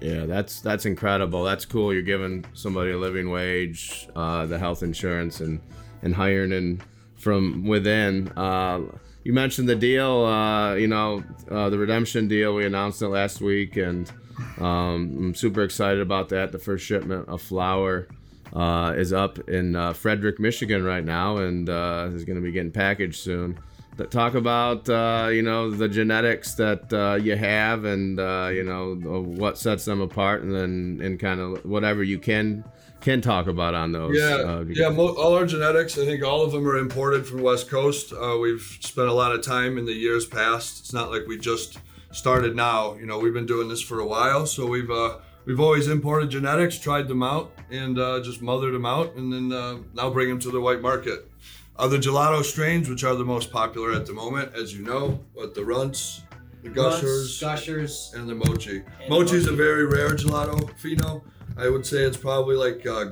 Yeah, 0.03 0.25
that's 0.25 0.59
that's 0.59 0.85
incredible. 0.85 1.45
That's 1.45 1.63
cool. 1.63 1.93
You're 1.93 2.01
giving 2.01 2.43
somebody 2.53 2.91
a 2.91 2.97
living 2.97 3.29
wage, 3.29 4.09
uh, 4.13 4.45
the 4.45 4.59
health 4.59 4.83
insurance, 4.83 5.39
and 5.39 5.61
and 6.01 6.13
hiring 6.13 6.81
from 7.15 7.65
within. 7.65 8.27
Uh, 8.35 8.81
you 9.23 9.31
mentioned 9.31 9.69
the 9.69 9.77
deal. 9.77 10.25
Uh, 10.25 10.73
you 10.73 10.87
know, 10.87 11.23
uh, 11.49 11.69
the 11.69 11.77
redemption 11.77 12.27
deal. 12.27 12.53
We 12.53 12.65
announced 12.65 13.01
it 13.01 13.07
last 13.07 13.39
week, 13.39 13.77
and 13.77 14.11
um, 14.57 15.15
I'm 15.17 15.35
super 15.35 15.63
excited 15.63 16.01
about 16.01 16.27
that. 16.29 16.51
The 16.51 16.59
first 16.59 16.85
shipment 16.85 17.29
of 17.29 17.41
flour 17.41 18.09
uh, 18.51 18.95
is 18.97 19.13
up 19.13 19.39
in 19.47 19.77
uh, 19.77 19.93
Frederic, 19.93 20.37
Michigan 20.37 20.83
right 20.83 21.05
now, 21.05 21.37
and 21.37 21.69
is 22.13 22.25
going 22.25 22.35
to 22.35 22.41
be 22.41 22.51
getting 22.51 22.73
packaged 22.73 23.21
soon. 23.21 23.57
That 23.97 24.09
talk 24.09 24.33
about 24.33 24.89
uh, 24.89 25.29
you 25.31 25.43
know 25.43 25.69
the 25.69 25.87
genetics 25.87 26.55
that 26.55 26.91
uh, 26.91 27.15
you 27.15 27.35
have, 27.35 27.85
and 27.85 28.19
uh, 28.19 28.49
you 28.51 28.63
know 28.63 28.95
what 28.95 29.57
sets 29.57 29.85
them 29.85 30.01
apart, 30.01 30.41
and 30.41 30.53
then 30.53 30.99
and 31.03 31.19
kind 31.19 31.39
of 31.39 31.63
whatever 31.63 32.03
you 32.03 32.17
can 32.17 32.63
can 33.01 33.21
talk 33.21 33.47
about 33.47 33.75
on 33.75 33.91
those. 33.91 34.17
Yeah, 34.17 34.63
yeah. 34.69 34.89
Mo- 34.89 35.15
all 35.15 35.35
our 35.35 35.45
genetics, 35.45 35.97
I 35.97 36.05
think 36.05 36.23
all 36.23 36.41
of 36.41 36.51
them 36.51 36.67
are 36.67 36.77
imported 36.77 37.27
from 37.27 37.41
West 37.41 37.69
Coast. 37.69 38.13
we've 38.41 38.77
spent 38.81 39.09
a 39.09 39.13
lot 39.13 39.31
of 39.31 39.43
time 39.43 39.77
in 39.77 39.85
the 39.85 39.93
years 39.93 40.25
past. 40.25 40.79
It's 40.79 40.93
not 40.93 41.11
like 41.11 41.27
we 41.27 41.37
just 41.37 41.77
started 42.13 42.55
now. 42.55 42.95
You 42.95 43.05
know, 43.05 43.19
we've 43.19 43.33
been 43.33 43.45
doing 43.45 43.67
this 43.67 43.81
for 43.81 43.99
a 43.99 44.05
while, 44.07 44.45
so 44.45 44.65
we've 44.65 44.89
uh, 44.89 45.17
we've 45.45 45.59
always 45.59 45.87
imported 45.87 46.29
genetics, 46.29 46.77
tried 46.79 47.07
them 47.07 47.23
out, 47.23 47.51
and 47.69 47.99
uh, 47.99 48.21
just 48.21 48.41
mothered 48.41 48.73
them 48.73 48.85
out, 48.85 49.15
and 49.15 49.33
then 49.33 49.51
uh, 49.51 49.77
now 49.93 50.09
bring 50.09 50.29
them 50.29 50.39
to 50.39 50.51
the 50.51 50.61
white 50.61 50.81
market. 50.81 51.29
Other 51.75 51.97
gelato 51.97 52.43
strains, 52.43 52.87
which 52.87 53.03
are 53.03 53.15
the 53.15 53.25
most 53.25 53.51
popular 53.51 53.93
at 53.93 54.05
the 54.05 54.13
moment, 54.13 54.53
as 54.55 54.75
you 54.75 54.83
know, 54.83 55.23
but 55.35 55.55
the 55.55 55.65
runts, 55.65 56.21
the 56.61 56.69
gushers, 56.69 57.39
gushers, 57.39 58.13
and 58.15 58.29
the 58.29 58.35
mochi. 58.35 58.83
Mochi 59.09 59.37
is 59.37 59.47
a 59.47 59.53
very 59.53 59.85
rare 59.85 60.11
gelato 60.11 60.69
fino. 60.77 61.23
I 61.57 61.69
would 61.69 61.85
say 61.85 62.03
it's 62.03 62.17
probably 62.17 62.55
like 62.55 62.85
a 62.85 63.11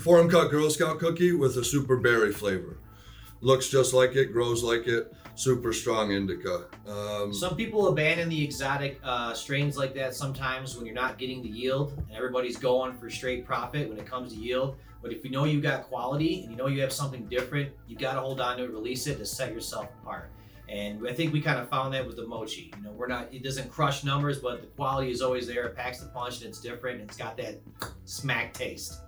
forum 0.00 0.28
cut 0.28 0.50
Girl 0.50 0.70
Scout 0.70 0.98
cookie 0.98 1.32
with 1.32 1.56
a 1.56 1.64
super 1.64 1.96
berry 1.96 2.32
flavor. 2.32 2.76
Looks 3.46 3.68
just 3.68 3.94
like 3.94 4.16
it, 4.16 4.32
grows 4.32 4.64
like 4.64 4.88
it 4.88 5.14
super 5.36 5.72
strong 5.72 6.10
indica. 6.10 6.64
Um, 6.84 7.32
Some 7.32 7.54
people 7.54 7.86
abandon 7.86 8.28
the 8.28 8.42
exotic 8.42 8.98
uh, 9.04 9.34
strains 9.34 9.78
like 9.78 9.94
that 9.94 10.16
sometimes 10.16 10.76
when 10.76 10.84
you're 10.84 10.96
not 10.96 11.16
getting 11.16 11.42
the 11.42 11.48
yield 11.48 11.92
and 11.96 12.16
everybody's 12.16 12.56
going 12.56 12.98
for 12.98 13.08
straight 13.08 13.46
profit 13.46 13.88
when 13.88 13.98
it 13.98 14.04
comes 14.04 14.32
to 14.32 14.40
yield. 14.40 14.74
But 15.00 15.12
if 15.12 15.24
you 15.24 15.30
know 15.30 15.44
you 15.44 15.60
got 15.60 15.84
quality 15.84 16.42
and 16.42 16.50
you 16.50 16.56
know 16.56 16.66
you 16.66 16.80
have 16.80 16.92
something 16.92 17.24
different, 17.26 17.70
you 17.86 17.94
got 17.96 18.14
to 18.14 18.20
hold 18.20 18.40
on 18.40 18.56
to 18.56 18.64
it, 18.64 18.72
release 18.72 19.06
it 19.06 19.18
to 19.18 19.24
set 19.24 19.54
yourself 19.54 19.90
apart. 20.02 20.32
And 20.68 21.06
I 21.06 21.12
think 21.12 21.32
we 21.32 21.40
kind 21.40 21.60
of 21.60 21.68
found 21.68 21.94
that 21.94 22.04
with 22.04 22.16
the 22.16 22.26
mochi. 22.26 22.72
You 22.76 22.82
know, 22.82 22.90
we're 22.90 23.06
not, 23.06 23.32
it 23.32 23.44
doesn't 23.44 23.70
crush 23.70 24.02
numbers, 24.02 24.40
but 24.40 24.60
the 24.60 24.66
quality 24.66 25.12
is 25.12 25.22
always 25.22 25.46
there. 25.46 25.66
It 25.66 25.76
packs 25.76 26.00
the 26.00 26.08
punch 26.08 26.38
and 26.40 26.48
it's 26.48 26.60
different. 26.60 27.00
And 27.00 27.08
it's 27.08 27.16
got 27.16 27.36
that 27.36 27.60
smack 28.06 28.54
taste. 28.54 29.02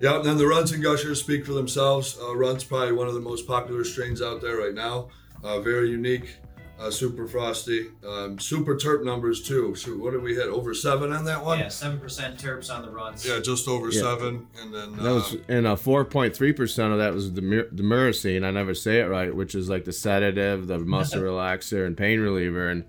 Yeah, 0.00 0.16
and 0.16 0.24
then 0.24 0.38
the 0.38 0.46
Runts 0.46 0.72
and 0.72 0.82
Gushers 0.82 1.20
speak 1.20 1.44
for 1.44 1.52
themselves. 1.52 2.18
Uh, 2.20 2.34
Runts 2.34 2.64
probably 2.64 2.92
one 2.92 3.06
of 3.06 3.14
the 3.14 3.20
most 3.20 3.46
popular 3.46 3.84
strains 3.84 4.22
out 4.22 4.40
there 4.40 4.56
right 4.56 4.74
now. 4.74 5.08
Uh, 5.44 5.60
very 5.60 5.90
unique, 5.90 6.36
uh, 6.78 6.90
super 6.90 7.26
frosty, 7.26 7.88
um, 8.06 8.38
super 8.38 8.76
terp 8.76 9.04
numbers 9.04 9.42
too. 9.42 9.74
So 9.74 9.92
what 9.92 10.12
did 10.12 10.22
we 10.22 10.34
hit? 10.34 10.46
Over 10.46 10.72
seven 10.72 11.12
on 11.12 11.26
that 11.26 11.44
one? 11.44 11.58
Yeah, 11.58 11.68
seven 11.68 12.00
percent 12.00 12.38
terps 12.38 12.74
on 12.74 12.80
the 12.82 12.90
Runts. 12.90 13.26
Yeah, 13.26 13.40
just 13.40 13.68
over 13.68 13.90
yeah. 13.90 14.00
seven, 14.00 14.46
and 14.62 14.72
then 14.72 14.96
that 14.96 15.02
was 15.02 15.34
uh, 15.34 15.38
and 15.48 15.66
uh, 15.66 15.76
four 15.76 16.06
point 16.06 16.34
three 16.34 16.54
percent 16.54 16.92
of 16.92 16.98
that 16.98 17.12
was 17.12 17.34
the 17.34 17.42
demuracine. 17.42 18.42
I 18.42 18.50
never 18.50 18.74
say 18.74 19.00
it 19.00 19.04
right, 19.04 19.34
which 19.34 19.54
is 19.54 19.68
like 19.68 19.84
the 19.84 19.92
sedative, 19.92 20.66
the 20.66 20.78
muscle 20.78 21.20
relaxer, 21.20 21.86
and 21.86 21.94
pain 21.94 22.20
reliever, 22.20 22.70
and 22.70 22.84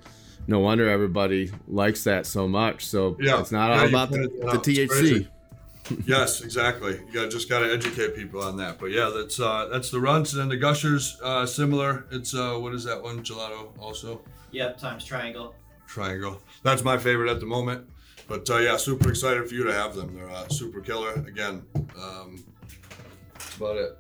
no 0.47 0.59
wonder 0.59 0.89
everybody 0.89 1.51
likes 1.67 2.05
that 2.05 2.25
so 2.25 2.47
much. 2.47 2.85
So 2.85 3.17
yeah, 3.19 3.41
it's 3.41 3.51
not 3.51 3.71
all 3.71 3.85
about 3.85 4.12
the, 4.12 4.19
the 4.19 4.59
THC 4.59 5.27
yes, 6.05 6.41
exactly. 6.41 7.00
You 7.07 7.13
got 7.13 7.31
just 7.31 7.50
got 7.50 7.60
to 7.60 7.71
educate 7.71 8.15
people 8.15 8.41
on 8.41 8.57
that. 8.57 8.79
But 8.79 8.91
yeah, 8.91 9.12
that's 9.15 9.39
uh, 9.39 9.67
that's 9.71 9.89
the 9.91 10.00
runts 10.00 10.33
and 10.33 10.41
then 10.41 10.50
the 10.50 10.57
gushers. 10.57 11.19
Uh, 11.24 11.45
similar. 11.45 12.05
It's 12.12 12.33
uh, 12.33 12.55
what 12.55 12.74
is 12.74 12.83
that 12.83 13.01
one? 13.01 13.24
Gelato 13.24 13.69
also. 13.79 14.21
Yep, 14.51 14.77
times 14.77 15.05
triangle. 15.05 15.55
Triangle. 15.88 16.41
That's 16.63 16.83
my 16.83 16.98
favorite 16.98 17.29
at 17.29 17.39
the 17.39 17.45
moment. 17.45 17.88
But 18.27 18.50
uh, 18.50 18.57
yeah, 18.60 18.77
super 18.77 19.10
excited 19.10 19.48
for 19.48 19.55
you 19.55 19.63
to 19.63 19.74
have 19.74 19.95
them. 19.95 20.15
They're 20.15 20.29
uh, 20.29 20.48
super 20.48 20.81
killer. 20.81 21.13
Again, 21.13 21.63
um, 22.01 22.43
that's 23.33 23.57
about 23.57 23.77
it. 23.77 23.98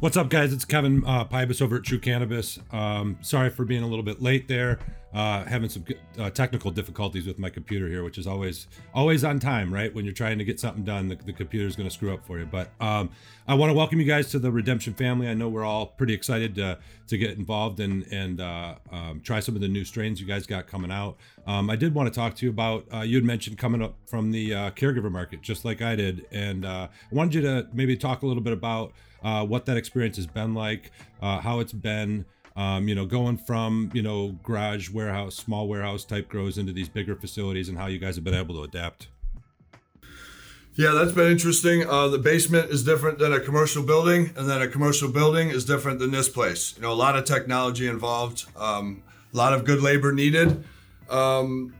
What's 0.00 0.16
up, 0.16 0.28
guys? 0.28 0.52
It's 0.52 0.64
Kevin 0.64 1.02
uh, 1.06 1.24
Pybus 1.24 1.62
over 1.62 1.76
at 1.76 1.82
Truu 1.82 2.02
Cannabis. 2.02 2.58
Um, 2.70 3.18
sorry 3.22 3.50
for 3.50 3.64
being 3.64 3.82
a 3.82 3.86
little 3.86 4.04
bit 4.04 4.20
late 4.20 4.46
there. 4.46 4.78
Uh, 5.16 5.46
having 5.46 5.66
some 5.66 5.82
uh, 6.18 6.28
technical 6.28 6.70
difficulties 6.70 7.26
with 7.26 7.38
my 7.38 7.48
computer 7.48 7.88
here, 7.88 8.04
which 8.04 8.18
is 8.18 8.26
always 8.26 8.66
always 8.92 9.24
on 9.24 9.40
time, 9.40 9.72
right? 9.72 9.94
When 9.94 10.04
you're 10.04 10.12
trying 10.12 10.36
to 10.36 10.44
get 10.44 10.60
something 10.60 10.84
done, 10.84 11.08
the, 11.08 11.14
the 11.16 11.32
computer 11.32 11.66
is 11.66 11.74
going 11.74 11.88
to 11.88 11.94
screw 11.94 12.12
up 12.12 12.26
for 12.26 12.38
you. 12.38 12.44
But 12.44 12.68
um, 12.82 13.08
I 13.48 13.54
want 13.54 13.70
to 13.70 13.74
welcome 13.74 13.98
you 13.98 14.04
guys 14.04 14.30
to 14.32 14.38
the 14.38 14.52
Redemption 14.52 14.92
family. 14.92 15.26
I 15.26 15.32
know 15.32 15.48
we're 15.48 15.64
all 15.64 15.86
pretty 15.86 16.12
excited 16.12 16.54
to 16.56 16.78
to 17.06 17.16
get 17.16 17.38
involved 17.38 17.80
and 17.80 18.04
and 18.12 18.42
uh, 18.42 18.74
um, 18.92 19.22
try 19.24 19.40
some 19.40 19.54
of 19.54 19.62
the 19.62 19.68
new 19.68 19.86
strains 19.86 20.20
you 20.20 20.26
guys 20.26 20.46
got 20.46 20.66
coming 20.66 20.90
out. 20.90 21.16
Um, 21.46 21.70
I 21.70 21.76
did 21.76 21.94
want 21.94 22.12
to 22.12 22.14
talk 22.14 22.34
to 22.36 22.44
you 22.44 22.50
about 22.50 22.84
uh, 22.92 23.00
you 23.00 23.16
had 23.16 23.24
mentioned 23.24 23.56
coming 23.56 23.80
up 23.80 23.94
from 24.04 24.32
the 24.32 24.52
uh, 24.52 24.70
caregiver 24.72 25.10
market, 25.10 25.40
just 25.40 25.64
like 25.64 25.80
I 25.80 25.96
did, 25.96 26.26
and 26.30 26.66
I 26.66 26.90
wanted 27.10 27.36
you 27.36 27.40
to 27.40 27.66
maybe 27.72 27.96
talk 27.96 28.20
a 28.20 28.26
little 28.26 28.42
bit 28.42 28.52
about 28.52 28.92
what 29.22 29.64
that 29.64 29.78
experience 29.78 30.16
has 30.18 30.26
been 30.26 30.52
like, 30.52 30.90
how 31.22 31.60
it's 31.60 31.72
been. 31.72 32.26
Um, 32.56 32.88
you 32.88 32.94
know, 32.94 33.04
going 33.04 33.36
from 33.36 33.90
you 33.92 34.02
know 34.02 34.38
garage 34.42 34.90
warehouse, 34.90 35.34
small 35.34 35.68
warehouse 35.68 36.04
type 36.04 36.28
grows 36.28 36.56
into 36.56 36.72
these 36.72 36.88
bigger 36.88 37.14
facilities, 37.14 37.68
and 37.68 37.76
how 37.76 37.86
you 37.86 37.98
guys 37.98 38.14
have 38.14 38.24
been 38.24 38.34
able 38.34 38.54
to 38.54 38.62
adapt. 38.62 39.08
Yeah, 40.74 40.90
that's 40.90 41.12
been 41.12 41.30
interesting. 41.30 41.88
Uh, 41.88 42.08
the 42.08 42.18
basement 42.18 42.70
is 42.70 42.84
different 42.84 43.18
than 43.18 43.32
a 43.32 43.40
commercial 43.40 43.82
building, 43.82 44.32
and 44.36 44.48
then 44.48 44.60
a 44.60 44.68
commercial 44.68 45.10
building 45.10 45.48
is 45.48 45.64
different 45.64 45.98
than 46.00 46.10
this 46.10 46.28
place. 46.28 46.74
You 46.76 46.82
know, 46.82 46.92
a 46.92 46.94
lot 46.94 47.16
of 47.16 47.24
technology 47.24 47.86
involved, 47.86 48.44
um, 48.56 49.02
a 49.32 49.36
lot 49.36 49.54
of 49.54 49.64
good 49.64 49.80
labor 49.80 50.12
needed. 50.12 50.64
Um, 51.08 51.74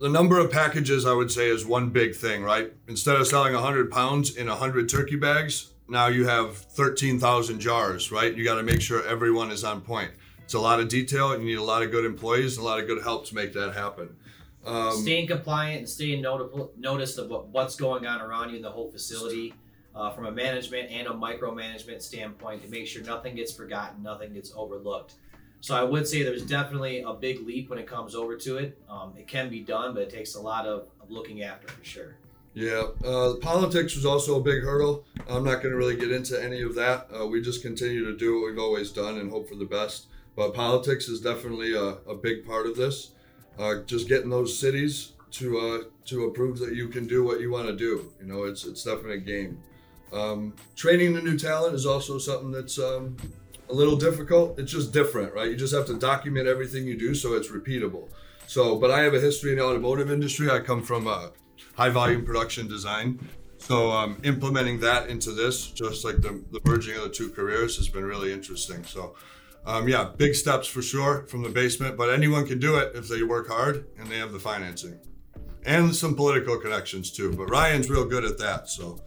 the 0.00 0.08
number 0.08 0.38
of 0.38 0.50
packages 0.50 1.04
I 1.04 1.12
would 1.12 1.30
say 1.30 1.48
is 1.48 1.66
one 1.66 1.90
big 1.90 2.14
thing, 2.14 2.42
right? 2.42 2.72
Instead 2.86 3.16
of 3.16 3.26
selling 3.26 3.52
100 3.52 3.90
pounds 3.90 4.34
in 4.34 4.46
100 4.46 4.88
turkey 4.88 5.16
bags, 5.16 5.70
now 5.88 6.08
you 6.08 6.26
have 6.26 6.56
13,000 6.56 7.60
jars, 7.60 8.12
right? 8.12 8.34
You 8.34 8.44
got 8.44 8.56
to 8.56 8.62
make 8.62 8.80
sure 8.80 9.06
everyone 9.06 9.50
is 9.50 9.64
on 9.64 9.80
point. 9.80 10.10
It's 10.44 10.54
a 10.54 10.60
lot 10.60 10.80
of 10.80 10.88
detail, 10.88 11.32
and 11.32 11.42
you 11.42 11.48
need 11.50 11.58
a 11.58 11.62
lot 11.62 11.82
of 11.82 11.90
good 11.90 12.04
employees 12.04 12.56
and 12.56 12.64
a 12.64 12.68
lot 12.68 12.78
of 12.78 12.86
good 12.86 13.02
help 13.02 13.26
to 13.26 13.34
make 13.34 13.52
that 13.54 13.74
happen. 13.74 14.16
Um, 14.64 14.96
staying 14.96 15.28
compliant 15.28 15.78
and 15.78 15.88
staying 15.88 16.22
notable, 16.22 16.72
notice 16.76 17.16
of 17.16 17.30
what, 17.30 17.48
what's 17.48 17.76
going 17.76 18.06
on 18.06 18.20
around 18.20 18.50
you 18.50 18.56
in 18.56 18.62
the 18.62 18.70
whole 18.70 18.90
facility 18.90 19.54
uh, 19.94 20.10
from 20.10 20.26
a 20.26 20.32
management 20.32 20.90
and 20.90 21.06
a 21.06 21.10
micromanagement 21.10 22.02
standpoint 22.02 22.62
to 22.62 22.68
make 22.68 22.86
sure 22.86 23.02
nothing 23.02 23.34
gets 23.34 23.52
forgotten, 23.52 24.02
nothing 24.02 24.32
gets 24.32 24.52
overlooked. 24.54 25.14
So 25.60 25.74
I 25.74 25.82
would 25.82 26.06
say 26.06 26.22
there's 26.22 26.44
definitely 26.44 27.00
a 27.00 27.12
big 27.12 27.44
leap 27.46 27.70
when 27.70 27.78
it 27.78 27.86
comes 27.86 28.14
over 28.14 28.36
to 28.36 28.58
it. 28.58 28.78
Um, 28.88 29.14
it 29.18 29.26
can 29.26 29.48
be 29.48 29.60
done, 29.60 29.94
but 29.94 30.02
it 30.02 30.10
takes 30.10 30.34
a 30.34 30.40
lot 30.40 30.66
of, 30.66 30.88
of 31.00 31.10
looking 31.10 31.42
after 31.42 31.68
for 31.68 31.84
sure. 31.84 32.16
Yeah, 32.58 32.88
uh, 33.04 33.34
politics 33.40 33.94
was 33.94 34.04
also 34.04 34.40
a 34.40 34.42
big 34.42 34.64
hurdle. 34.64 35.04
I'm 35.30 35.44
not 35.44 35.62
going 35.62 35.70
to 35.70 35.76
really 35.76 35.94
get 35.94 36.10
into 36.10 36.42
any 36.42 36.60
of 36.62 36.74
that. 36.74 37.06
Uh, 37.16 37.24
we 37.24 37.40
just 37.40 37.62
continue 37.62 38.04
to 38.04 38.16
do 38.16 38.34
what 38.34 38.50
we've 38.50 38.58
always 38.58 38.90
done 38.90 39.16
and 39.18 39.30
hope 39.30 39.48
for 39.48 39.54
the 39.54 39.64
best. 39.64 40.06
But 40.34 40.54
politics 40.54 41.06
is 41.06 41.20
definitely 41.20 41.74
a, 41.74 41.98
a 42.10 42.16
big 42.16 42.44
part 42.44 42.66
of 42.66 42.74
this. 42.74 43.12
Uh, 43.60 43.82
just 43.86 44.08
getting 44.08 44.28
those 44.28 44.58
cities 44.58 45.12
to 45.32 45.58
uh, 45.60 45.78
to 46.06 46.24
approve 46.24 46.58
that 46.58 46.74
you 46.74 46.88
can 46.88 47.06
do 47.06 47.22
what 47.22 47.40
you 47.40 47.52
want 47.52 47.68
to 47.68 47.76
do. 47.76 48.12
You 48.20 48.26
know, 48.26 48.42
it's 48.42 48.64
it's 48.64 48.82
definitely 48.82 49.18
a 49.18 49.20
game. 49.20 49.62
Um, 50.12 50.56
training 50.74 51.14
the 51.14 51.22
new 51.22 51.38
talent 51.38 51.76
is 51.76 51.86
also 51.86 52.18
something 52.18 52.50
that's 52.50 52.76
um, 52.80 53.16
a 53.70 53.72
little 53.72 53.96
difficult. 53.96 54.58
It's 54.58 54.72
just 54.72 54.92
different, 54.92 55.32
right? 55.32 55.48
You 55.48 55.56
just 55.56 55.74
have 55.74 55.86
to 55.86 55.94
document 55.94 56.48
everything 56.48 56.88
you 56.88 56.98
do 56.98 57.14
so 57.14 57.34
it's 57.34 57.52
repeatable. 57.52 58.08
So, 58.48 58.80
but 58.80 58.90
I 58.90 59.02
have 59.02 59.14
a 59.14 59.20
history 59.20 59.52
in 59.52 59.58
the 59.58 59.64
automotive 59.64 60.10
industry. 60.10 60.50
I 60.50 60.58
come 60.58 60.82
from 60.82 61.06
a 61.06 61.30
high 61.76 61.90
volume 61.90 62.24
production 62.24 62.68
design. 62.68 63.18
So, 63.58 63.90
um, 63.90 64.20
implementing 64.22 64.78
that 64.80 65.08
into 65.08 65.32
this, 65.32 65.66
just 65.66 66.04
like 66.04 66.16
the, 66.22 66.42
the 66.52 66.60
merging 66.64 66.96
of 66.96 67.02
the 67.02 67.08
two 67.10 67.30
careers, 67.30 67.76
has 67.76 67.88
been 67.88 68.04
really 68.04 68.32
interesting. 68.32 68.84
So, 68.84 69.16
um, 69.66 69.88
yeah, 69.88 70.10
big 70.16 70.34
steps 70.36 70.68
for 70.68 70.80
sure 70.80 71.26
from 71.26 71.42
the 71.42 71.48
basement, 71.48 71.96
but 71.96 72.08
anyone 72.10 72.46
can 72.46 72.60
do 72.60 72.76
it 72.78 72.92
if 72.94 73.08
they 73.08 73.22
work 73.24 73.48
hard 73.48 73.86
and 73.98 74.08
they 74.08 74.16
have 74.18 74.32
the 74.32 74.38
financing 74.38 74.98
and 75.66 75.94
some 75.94 76.14
political 76.14 76.56
connections 76.58 77.10
too. 77.10 77.32
But 77.32 77.50
Ryan's 77.50 77.90
real 77.90 78.04
good 78.04 78.24
at 78.24 78.38
that. 78.38 78.68
So, 78.68 79.00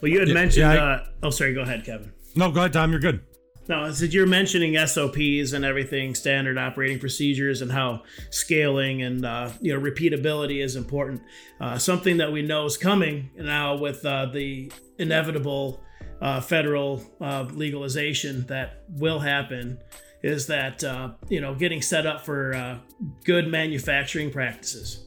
well, 0.00 0.10
you 0.10 0.18
had 0.18 0.28
Yeah, 0.28 0.34
mentioned. 0.34 0.60
yeah, 0.60 0.72
I- 0.72 0.94
uh, 0.94 1.06
oh, 1.24 1.30
sorry. 1.30 1.52
Go 1.54 1.60
ahead, 1.60 1.84
Kevin. 1.84 2.12
No, 2.34 2.50
go 2.50 2.60
ahead, 2.60 2.72
Tom. 2.72 2.90
You're 2.90 3.00
good. 3.00 3.20
No, 3.68 3.82
I 3.82 3.90
said 3.90 4.12
you're 4.12 4.26
mentioning 4.26 4.76
SOPs 4.86 5.52
and 5.52 5.64
everything, 5.64 6.14
standard 6.14 6.56
operating 6.56 7.00
procedures, 7.00 7.62
and 7.62 7.72
how 7.72 8.02
scaling 8.30 9.02
and 9.02 9.24
uh, 9.24 9.50
you 9.60 9.74
know 9.74 9.80
repeatability 9.80 10.62
is 10.62 10.76
important. 10.76 11.22
Uh, 11.60 11.76
something 11.76 12.18
that 12.18 12.30
we 12.30 12.42
know 12.42 12.64
is 12.66 12.76
coming 12.76 13.30
now 13.36 13.76
with 13.76 14.04
uh, 14.06 14.26
the 14.26 14.70
inevitable 14.98 15.82
uh, 16.20 16.40
federal 16.40 17.02
uh, 17.20 17.44
legalization 17.52 18.46
that 18.46 18.84
will 18.88 19.18
happen 19.18 19.78
is 20.22 20.46
that 20.46 20.84
uh, 20.84 21.10
you 21.28 21.40
know 21.40 21.54
getting 21.54 21.82
set 21.82 22.06
up 22.06 22.24
for 22.24 22.80
good 23.24 23.48
manufacturing 23.48 24.30
practices 24.30 25.06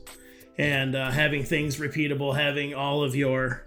and 0.57 0.95
having 0.95 1.43
things 1.45 1.77
repeatable, 1.77 2.35
having 2.35 2.73
all 2.73 3.03
of 3.03 3.15
your 3.15 3.65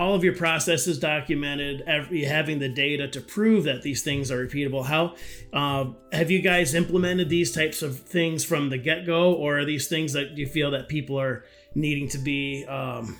all 0.00 0.14
of 0.14 0.24
your 0.24 0.34
processes 0.34 0.98
documented, 0.98 1.82
every, 1.82 2.24
having 2.24 2.58
the 2.58 2.70
data 2.70 3.06
to 3.06 3.20
prove 3.20 3.64
that 3.64 3.82
these 3.82 4.02
things 4.02 4.30
are 4.30 4.46
repeatable. 4.46 4.82
How 4.82 5.14
uh, 5.52 5.92
have 6.10 6.30
you 6.30 6.40
guys 6.40 6.74
implemented 6.74 7.28
these 7.28 7.52
types 7.52 7.82
of 7.82 8.00
things 8.00 8.42
from 8.42 8.70
the 8.70 8.78
get 8.78 9.04
go, 9.04 9.34
or 9.34 9.58
are 9.58 9.64
these 9.66 9.88
things 9.88 10.14
that 10.14 10.38
you 10.38 10.46
feel 10.46 10.70
that 10.70 10.88
people 10.88 11.20
are 11.20 11.44
needing 11.74 12.08
to 12.08 12.18
be 12.18 12.64
um, 12.64 13.18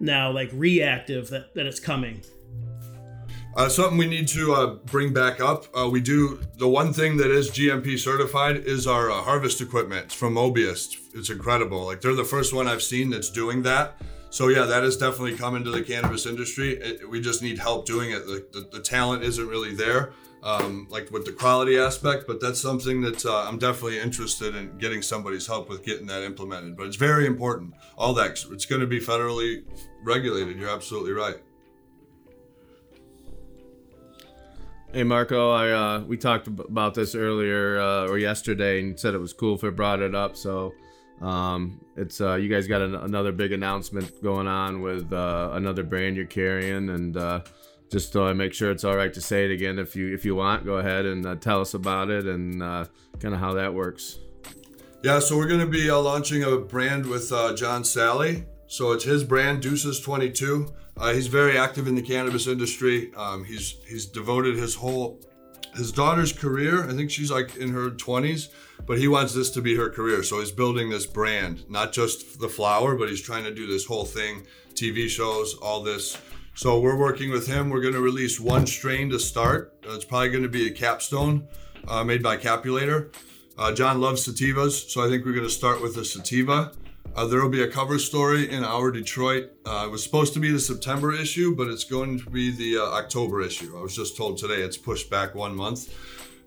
now 0.00 0.32
like 0.32 0.48
reactive 0.54 1.28
that, 1.28 1.54
that 1.54 1.66
it's 1.66 1.78
coming? 1.78 2.22
Uh, 3.54 3.68
something 3.68 3.98
we 3.98 4.06
need 4.06 4.26
to 4.28 4.54
uh, 4.54 4.66
bring 4.86 5.12
back 5.12 5.38
up. 5.38 5.66
Uh, 5.76 5.86
we 5.86 6.00
do 6.00 6.40
the 6.56 6.66
one 6.66 6.94
thing 6.94 7.18
that 7.18 7.30
is 7.30 7.50
GMP 7.50 7.98
certified 7.98 8.56
is 8.56 8.86
our 8.86 9.10
uh, 9.10 9.20
harvest 9.20 9.60
equipment 9.60 10.10
from 10.10 10.36
Mobius. 10.36 10.96
It's 11.12 11.28
incredible. 11.28 11.84
Like 11.84 12.00
they're 12.00 12.14
the 12.14 12.24
first 12.24 12.54
one 12.54 12.66
I've 12.66 12.82
seen 12.82 13.10
that's 13.10 13.28
doing 13.28 13.64
that. 13.64 14.00
So 14.32 14.48
yeah, 14.48 14.64
that 14.64 14.82
is 14.82 14.96
definitely 14.96 15.36
coming 15.36 15.62
to 15.64 15.70
the 15.70 15.82
cannabis 15.82 16.24
industry. 16.24 16.78
It, 16.78 17.06
we 17.10 17.20
just 17.20 17.42
need 17.42 17.58
help 17.58 17.84
doing 17.84 18.12
it. 18.12 18.24
The, 18.24 18.46
the, 18.50 18.78
the 18.78 18.80
talent 18.80 19.24
isn't 19.24 19.46
really 19.46 19.74
there, 19.74 20.14
um, 20.42 20.86
like 20.88 21.10
with 21.10 21.26
the 21.26 21.32
quality 21.32 21.78
aspect. 21.78 22.24
But 22.26 22.40
that's 22.40 22.58
something 22.58 23.02
that 23.02 23.26
uh, 23.26 23.44
I'm 23.46 23.58
definitely 23.58 24.00
interested 24.00 24.56
in 24.56 24.78
getting 24.78 25.02
somebody's 25.02 25.46
help 25.46 25.68
with 25.68 25.84
getting 25.84 26.06
that 26.06 26.22
implemented. 26.22 26.78
But 26.78 26.86
it's 26.86 26.96
very 26.96 27.26
important. 27.26 27.74
All 27.98 28.14
that 28.14 28.42
it's 28.50 28.64
going 28.64 28.80
to 28.80 28.86
be 28.86 29.00
federally 29.00 29.64
regulated. 30.02 30.58
You're 30.58 30.70
absolutely 30.70 31.12
right. 31.12 31.36
Hey 34.94 35.04
Marko, 35.04 35.50
I 35.50 35.70
uh, 35.72 36.00
we 36.04 36.16
talked 36.16 36.46
about 36.46 36.94
this 36.94 37.14
earlier 37.14 37.78
uh, 37.78 38.08
or 38.08 38.16
yesterday, 38.16 38.80
and 38.80 38.98
said 38.98 39.12
it 39.12 39.20
was 39.20 39.34
cool 39.34 39.56
if 39.56 39.62
I 39.62 39.68
brought 39.68 40.00
it 40.00 40.14
up. 40.14 40.38
So 40.38 40.72
um, 41.20 41.81
it's 41.96 42.20
uh, 42.20 42.34
you 42.34 42.48
guys 42.48 42.66
got 42.66 42.80
an- 42.80 42.94
another 42.94 43.32
big 43.32 43.52
announcement 43.52 44.22
going 44.22 44.46
on 44.46 44.80
with 44.80 45.12
uh, 45.12 45.50
another 45.52 45.82
brand 45.82 46.16
you're 46.16 46.26
carrying, 46.26 46.88
and 46.88 47.16
uh, 47.16 47.40
just 47.90 48.16
I 48.16 48.32
make 48.32 48.54
sure 48.54 48.70
it's 48.70 48.84
all 48.84 48.96
right 48.96 49.12
to 49.12 49.20
say 49.20 49.44
it 49.44 49.50
again, 49.50 49.78
if 49.78 49.94
you 49.94 50.12
if 50.14 50.24
you 50.24 50.34
want, 50.34 50.64
go 50.64 50.74
ahead 50.78 51.04
and 51.04 51.26
uh, 51.26 51.34
tell 51.36 51.60
us 51.60 51.74
about 51.74 52.08
it 52.08 52.26
and 52.26 52.62
uh, 52.62 52.86
kind 53.20 53.34
of 53.34 53.40
how 53.40 53.52
that 53.54 53.74
works. 53.74 54.18
Yeah, 55.02 55.18
so 55.18 55.36
we're 55.36 55.48
going 55.48 55.60
to 55.60 55.66
be 55.66 55.90
uh, 55.90 55.98
launching 55.98 56.42
a 56.44 56.56
brand 56.56 57.06
with 57.06 57.32
uh, 57.32 57.54
John 57.54 57.82
Salley. 57.82 58.46
So 58.68 58.92
it's 58.92 59.04
his 59.04 59.24
brand, 59.24 59.60
Deuces 59.60 60.00
22. 60.00 60.72
Uh, 60.96 61.12
he's 61.12 61.26
very 61.26 61.58
active 61.58 61.86
in 61.86 61.94
the 61.94 62.02
cannabis 62.02 62.46
industry. 62.46 63.12
Um, 63.14 63.44
he's 63.44 63.76
he's 63.86 64.06
devoted 64.06 64.56
his 64.56 64.74
whole 64.76 65.20
his 65.74 65.92
daughter's 65.92 66.32
career. 66.32 66.88
I 66.88 66.92
think 66.92 67.10
she's 67.10 67.30
like 67.30 67.56
in 67.56 67.70
her 67.70 67.90
20s, 67.90 68.48
but 68.86 68.98
he 68.98 69.08
wants 69.08 69.34
this 69.34 69.50
to 69.50 69.62
be 69.62 69.76
her 69.76 69.88
career. 69.88 70.22
So 70.22 70.40
he's 70.40 70.52
building 70.52 70.90
this 70.90 71.06
brand, 71.06 71.68
not 71.68 71.92
just 71.92 72.40
the 72.40 72.48
flower, 72.48 72.96
but 72.96 73.08
he's 73.08 73.22
trying 73.22 73.44
to 73.44 73.54
do 73.54 73.66
this 73.66 73.86
whole 73.86 74.04
thing, 74.04 74.46
TV 74.74 75.08
shows, 75.08 75.54
all 75.54 75.82
this. 75.82 76.18
So 76.54 76.78
we're 76.80 76.98
working 76.98 77.30
with 77.30 77.46
him. 77.46 77.70
We're 77.70 77.80
going 77.80 77.94
to 77.94 78.00
release 78.00 78.38
one 78.38 78.66
strain 78.66 79.08
to 79.10 79.18
start. 79.18 79.74
Uh, 79.86 79.94
it's 79.94 80.04
probably 80.04 80.28
going 80.28 80.42
to 80.42 80.48
be 80.48 80.66
a 80.66 80.70
capstone 80.70 81.48
uh, 81.88 82.04
made 82.04 82.22
by 82.22 82.36
Capulator. 82.36 83.10
Uh, 83.56 83.72
John 83.72 84.00
loves 84.00 84.26
sativas, 84.26 84.90
so 84.90 85.04
I 85.04 85.08
think 85.08 85.24
we're 85.24 85.32
going 85.32 85.46
to 85.46 85.50
start 85.50 85.80
with 85.80 85.96
a 85.96 86.04
sativa. 86.04 86.72
Uh, 87.14 87.26
there 87.26 87.42
will 87.42 87.50
be 87.50 87.62
a 87.62 87.68
cover 87.68 87.98
story 87.98 88.50
in 88.50 88.64
Hour 88.64 88.90
Detroit. 88.90 89.50
Uh, 89.66 89.84
it 89.86 89.90
was 89.90 90.02
supposed 90.02 90.32
to 90.32 90.40
be 90.40 90.50
the 90.50 90.58
September 90.58 91.12
issue, 91.12 91.54
but 91.54 91.68
it's 91.68 91.84
going 91.84 92.18
to 92.18 92.30
be 92.30 92.50
the 92.50 92.78
uh, 92.78 92.84
October 92.92 93.42
issue. 93.42 93.76
I 93.76 93.82
was 93.82 93.94
just 93.94 94.16
told 94.16 94.38
today 94.38 94.62
it's 94.62 94.78
pushed 94.78 95.10
back 95.10 95.34
one 95.34 95.54
month. 95.54 95.94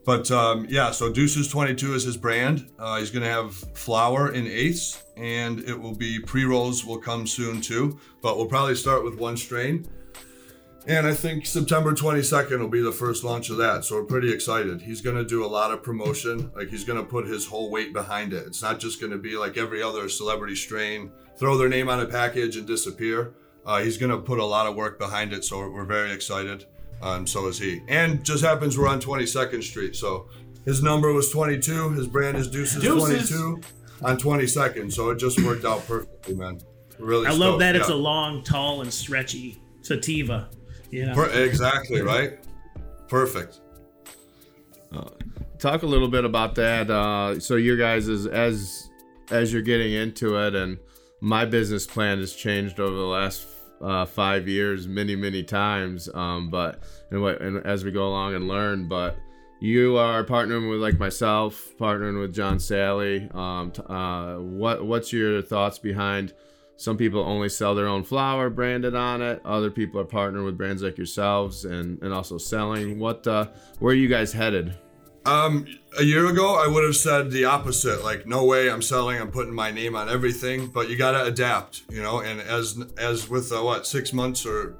But 0.06 0.30
um, 0.32 0.66
yeah, 0.68 0.92
so 0.92 1.12
Deuces 1.12 1.48
22 1.50 1.94
is 1.94 2.04
his 2.04 2.18
brand. 2.18 2.68
Uh, 2.80 2.98
he's 2.98 3.12
going 3.12 3.24
to 3.24 3.30
have 3.30 3.54
flour 3.78 4.34
in 4.34 4.48
eighths, 4.48 5.04
and 5.16 5.60
it 5.60 5.80
will 5.80 5.96
be 5.96 6.20
pre 6.20 6.46
rolls 6.46 6.84
will 6.84 7.00
come 7.00 7.28
soon 7.28 7.62
too. 7.62 8.00
But 8.22 8.38
we'll 8.38 8.48
probably 8.48 8.76
start 8.76 9.04
with 9.04 9.20
one 9.20 9.38
strain. 9.38 9.88
And 10.88 11.08
I 11.08 11.16
think 11.16 11.48
September 11.48 11.94
22nd 11.94 12.60
will 12.60 12.68
be 12.68 12.82
the 12.82 12.92
first 12.92 13.24
launch 13.24 13.50
of 13.50 13.58
that. 13.58 13.86
So 13.86 13.96
we're 13.96 14.06
pretty 14.06 14.32
excited. 14.32 14.82
He's 14.82 15.02
going 15.02 15.16
to 15.16 15.26
do 15.26 15.44
a 15.44 15.48
lot 15.48 15.72
of 15.72 15.82
promotion. 15.82 16.52
Like 16.56 16.70
he's 16.70 16.84
going 16.84 17.00
to 17.00 17.06
put 17.06 17.26
his 17.26 17.48
whole 17.48 17.72
weight 17.72 17.92
behind 17.92 18.34
it. 18.34 18.46
It's 18.46 18.62
not 18.62 18.80
just 18.80 19.00
going 19.00 19.12
to 19.12 19.18
be 19.18 19.36
like 19.36 19.58
every 19.58 19.82
other 19.82 20.08
celebrity 20.10 20.56
strain, 20.56 21.12
throw 21.38 21.58
their 21.58 21.70
name 21.70 21.90
on 21.90 22.02
a 22.02 22.06
package 22.06 22.56
and 22.56 22.68
disappear. 22.68 23.34
Uh, 23.66 23.82
he's 23.82 23.98
going 23.98 24.12
to 24.12 24.20
put 24.20 24.38
a 24.38 24.46
lot 24.46 24.68
of 24.68 24.76
work 24.76 25.00
behind 25.00 25.34
it. 25.34 25.44
So 25.44 25.68
we're 25.70 25.86
very 25.86 26.12
excited. 26.12 26.66
Um, 27.02 27.26
so 27.26 27.48
is 27.48 27.58
he. 27.58 27.82
And 27.88 28.24
just 28.24 28.44
happens 28.44 28.78
we're 28.78 28.88
on 28.88 29.02
22nd 29.02 29.64
Street. 29.64 29.96
So 29.96 30.30
his 30.66 30.84
number 30.84 31.12
was 31.14 31.32
22. 31.32 31.94
His 31.94 32.08
brand 32.08 32.38
is 32.38 32.48
Deuces, 32.48 32.84
Deuces. 32.84 33.30
22 33.30 33.62
on 34.04 34.18
22nd. 34.18 34.94
So 34.94 35.10
it 35.10 35.18
just 35.18 35.42
worked 35.42 35.66
out 35.66 35.86
perfectly, 35.88 36.36
man. 36.36 36.60
Really 37.00 37.26
I 37.26 37.32
love 37.32 37.40
stoked. 37.40 37.60
that 37.60 37.76
it's 37.76 37.90
a 37.90 37.96
long, 37.96 38.44
tall, 38.44 38.82
and 38.82 38.94
stretchy 38.94 39.58
sativa. 39.82 40.50
You 40.92 41.08
know, 41.08 41.14
Per- 41.16 41.44
exactly 41.44 42.02
right. 42.14 42.40
Perfect. 43.08 43.60
talk 45.60 45.84
a 45.84 45.86
little 45.86 46.08
bit 46.08 46.26
about 46.26 46.56
that. 46.56 46.90
Uh, 46.90 47.40
so 47.40 47.56
your 47.56 47.78
guys 47.78 48.08
is 48.08 48.28
as 48.28 48.90
as 49.32 49.52
you're 49.52 49.62
getting 49.62 49.94
into 49.94 50.38
it, 50.38 50.56
and 50.56 50.78
my 51.22 51.46
business 51.46 51.86
plan 51.88 52.20
has 52.20 52.36
changed 52.36 52.80
over 52.80 52.96
the 52.96 53.02
last 53.02 53.48
uh, 53.82 54.06
five 54.06 54.48
years, 54.48 54.88
many 54.88 55.16
many 55.16 55.44
times. 55.44 56.10
Um, 56.14 56.50
but 56.50 56.80
and, 57.12 57.22
what, 57.22 57.42
and 57.42 57.66
as 57.66 57.84
we 57.84 57.92
go 57.92 58.08
along 58.08 58.36
and 58.36 58.48
learn, 58.48 58.88
but 58.88 59.18
you 59.60 59.98
are 59.98 60.24
partnering 60.24 60.70
with 60.70 60.80
like 60.80 61.00
myself, 61.00 61.72
partnering 61.80 62.20
with 62.20 62.34
John 62.34 62.58
Salley. 62.58 63.34
Um, 63.34 63.72
t- 63.72 63.82
uh, 63.88 64.36
what 64.36 64.86
what's 64.86 65.12
your 65.12 65.42
thoughts 65.42 65.80
behind? 65.80 66.34
Some 66.78 66.98
people 66.98 67.22
only 67.22 67.50
sell 67.50 67.74
their 67.74 67.88
own 67.88 68.04
flour 68.04 68.50
branded 68.50 68.96
on 68.96 69.22
it. 69.22 69.42
Other 69.46 69.72
people 69.72 70.00
are 70.00 70.06
partnering 70.06 70.46
with 70.46 70.58
brands 70.58 70.84
like 70.84 70.98
yourselves 70.98 71.64
and, 71.64 72.02
and 72.02 72.14
also 72.14 72.38
selling. 72.38 73.00
What 73.00 73.26
uh, 73.26 73.48
where 73.80 73.94
are 73.94 73.98
you 73.98 74.10
guys 74.10 74.34
headed? 74.34 74.76
Um, 75.26 75.66
a 75.98 76.04
year 76.04 76.28
ago, 76.28 76.56
I 76.56 76.68
would 76.68 76.84
have 76.84 76.96
said 76.96 77.32
the 77.32 77.46
opposite. 77.46 78.04
Like, 78.04 78.28
no 78.28 78.44
way, 78.46 78.70
I'm 78.70 78.82
selling. 78.82 79.20
I'm 79.20 79.32
putting 79.32 79.56
my 79.56 79.72
name 79.72 79.96
on 79.96 80.08
everything. 80.10 80.68
But 80.68 80.90
you 80.90 80.98
gotta 80.98 81.24
adapt, 81.24 81.84
you 81.90 82.02
know. 82.04 82.20
And 82.20 82.42
as 82.42 82.78
as 82.98 83.30
with 83.30 83.52
uh, 83.52 83.62
what 83.62 83.88
six 83.88 84.14
months 84.14 84.46
or 84.46 84.76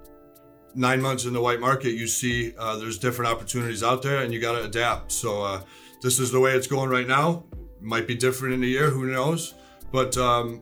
nine 0.76 1.02
months 1.02 1.26
in 1.26 1.34
the 1.34 1.42
white 1.42 1.62
market, 1.62 1.92
you 1.92 2.08
see 2.08 2.54
uh, 2.60 2.76
there's 2.78 3.00
different 3.00 3.32
opportunities 3.32 3.84
out 3.84 4.02
there, 4.02 4.22
and 4.22 4.34
you 4.34 4.42
gotta 4.42 4.64
adapt. 4.64 5.12
So 5.12 5.42
uh, 5.42 5.62
this 6.02 6.20
is 6.20 6.32
the 6.32 6.40
way 6.40 6.52
it's 6.52 6.68
going 6.68 6.90
right 6.90 7.08
now. 7.08 7.46
Might 7.82 8.06
be 8.06 8.16
different 8.16 8.54
in 8.54 8.64
a 8.64 8.68
year. 8.68 8.90
Who 8.90 9.06
knows? 9.06 9.56
But 9.92 10.18
um, 10.18 10.62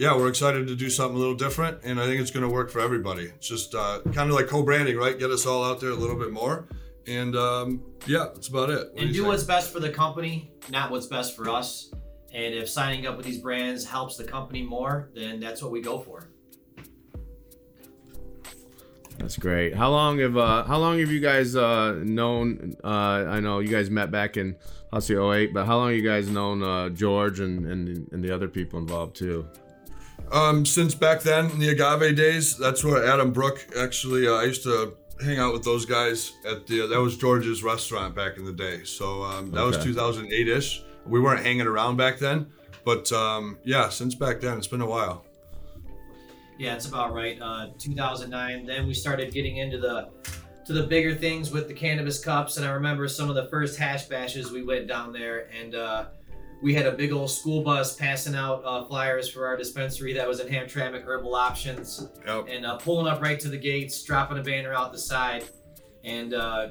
yeah, 0.00 0.16
we're 0.16 0.28
excited 0.30 0.66
to 0.66 0.74
do 0.74 0.88
something 0.88 1.14
a 1.14 1.18
little 1.18 1.34
different, 1.34 1.80
and 1.84 2.00
I 2.00 2.06
think 2.06 2.22
it's 2.22 2.30
going 2.30 2.42
to 2.42 2.48
work 2.48 2.70
for 2.70 2.80
everybody. 2.80 3.24
It's 3.24 3.46
just 3.46 3.74
uh, 3.74 4.00
kind 4.14 4.30
of 4.30 4.30
like 4.30 4.46
co-branding, 4.46 4.96
right? 4.96 5.18
Get 5.18 5.30
us 5.30 5.44
all 5.44 5.62
out 5.62 5.78
there 5.78 5.90
a 5.90 5.94
little 5.94 6.16
bit 6.16 6.32
more, 6.32 6.66
and 7.06 7.36
um, 7.36 7.82
yeah, 8.06 8.28
that's 8.32 8.48
about 8.48 8.70
it. 8.70 8.94
What 8.94 9.02
and 9.02 9.08
you 9.08 9.22
do 9.22 9.26
what's 9.26 9.44
best 9.44 9.70
for 9.70 9.78
the 9.78 9.90
company, 9.90 10.52
not 10.70 10.90
what's 10.90 11.06
best 11.06 11.36
for 11.36 11.50
us. 11.50 11.92
And 12.32 12.54
if 12.54 12.66
signing 12.70 13.06
up 13.06 13.18
with 13.18 13.26
these 13.26 13.40
brands 13.40 13.84
helps 13.84 14.16
the 14.16 14.24
company 14.24 14.62
more, 14.62 15.10
then 15.14 15.38
that's 15.38 15.62
what 15.62 15.70
we 15.70 15.82
go 15.82 15.98
for. 15.98 16.30
That's 19.18 19.36
great. 19.36 19.74
How 19.74 19.90
long 19.90 20.18
have 20.20 20.34
uh, 20.38 20.64
how 20.64 20.78
long 20.78 20.98
have 21.00 21.10
you 21.10 21.20
guys 21.20 21.56
uh, 21.56 22.00
known? 22.02 22.74
Uh, 22.82 22.88
I 22.88 23.40
know 23.40 23.58
you 23.58 23.68
guys 23.68 23.90
met 23.90 24.10
back 24.10 24.38
in 24.38 24.56
obviously 24.94 25.16
08, 25.16 25.52
but 25.52 25.66
how 25.66 25.76
long 25.76 25.88
have 25.88 25.98
you 25.98 26.08
guys 26.08 26.30
known 26.30 26.62
uh, 26.62 26.88
George 26.88 27.40
and, 27.40 27.66
and 27.66 28.10
and 28.12 28.24
the 28.24 28.34
other 28.34 28.48
people 28.48 28.78
involved 28.78 29.14
too? 29.14 29.46
Um, 30.32 30.64
since 30.64 30.94
back 30.94 31.22
then, 31.22 31.50
in 31.50 31.58
the 31.58 31.70
agave 31.70 32.16
days, 32.16 32.56
that's 32.56 32.84
where 32.84 33.04
Adam 33.04 33.32
Brook 33.32 33.66
actually. 33.76 34.28
Uh, 34.28 34.34
I 34.34 34.44
used 34.44 34.62
to 34.62 34.96
hang 35.20 35.38
out 35.38 35.52
with 35.52 35.64
those 35.64 35.84
guys 35.84 36.32
at 36.46 36.66
the. 36.66 36.86
that 36.86 37.00
was 37.00 37.16
George's 37.16 37.62
restaurant 37.62 38.14
back 38.14 38.36
in 38.36 38.44
the 38.44 38.52
day. 38.52 38.84
So 38.84 39.24
um, 39.24 39.50
that 39.50 39.64
was 39.64 39.82
2008 39.82 40.48
ish. 40.48 40.84
We 41.06 41.20
weren't 41.20 41.44
hanging 41.44 41.66
around 41.66 41.96
back 41.96 42.18
then, 42.18 42.46
but 42.84 43.10
um, 43.12 43.58
yeah, 43.64 43.88
since 43.88 44.14
back 44.14 44.40
then, 44.40 44.58
it's 44.58 44.68
been 44.68 44.82
a 44.82 44.86
while. 44.86 45.24
Yeah, 46.58 46.74
it's 46.74 46.86
about 46.86 47.14
right. 47.14 47.40
Uh, 47.40 47.68
2009. 47.78 48.66
Then 48.66 48.86
we 48.86 48.94
started 48.94 49.32
getting 49.32 49.56
into 49.56 49.78
the 49.78 50.10
to 50.66 50.72
the 50.74 50.82
bigger 50.84 51.14
things 51.14 51.50
with 51.50 51.66
the 51.66 51.74
cannabis 51.74 52.22
cups, 52.22 52.56
and 52.56 52.66
I 52.66 52.70
remember 52.70 53.08
some 53.08 53.28
of 53.28 53.34
the 53.34 53.46
first 53.46 53.78
hash 53.78 54.04
bashes 54.04 54.52
we 54.52 54.62
went 54.62 54.86
down 54.86 55.12
there, 55.12 55.48
and 55.58 55.74
uh, 55.74 56.04
we 56.62 56.74
had 56.74 56.86
a 56.86 56.92
big 56.92 57.12
old 57.12 57.30
school 57.30 57.62
bus 57.62 57.96
passing 57.96 58.34
out 58.34 58.62
uh, 58.64 58.84
flyers 58.84 59.28
for 59.28 59.46
our 59.46 59.56
dispensary 59.56 60.12
that 60.14 60.28
was 60.28 60.40
in 60.40 60.46
Hamtramck 60.48 61.02
Herbal 61.04 61.34
Options, 61.34 62.06
Yep. 62.26 62.46
and 62.50 62.66
uh, 62.66 62.76
pulling 62.76 63.06
up 63.06 63.22
right 63.22 63.40
to 63.40 63.48
the 63.48 63.56
gates, 63.56 64.02
dropping 64.02 64.38
a 64.38 64.42
banner 64.42 64.72
out 64.74 64.92
the 64.92 64.98
side, 64.98 65.44
and 66.04 66.34
uh, 66.34 66.68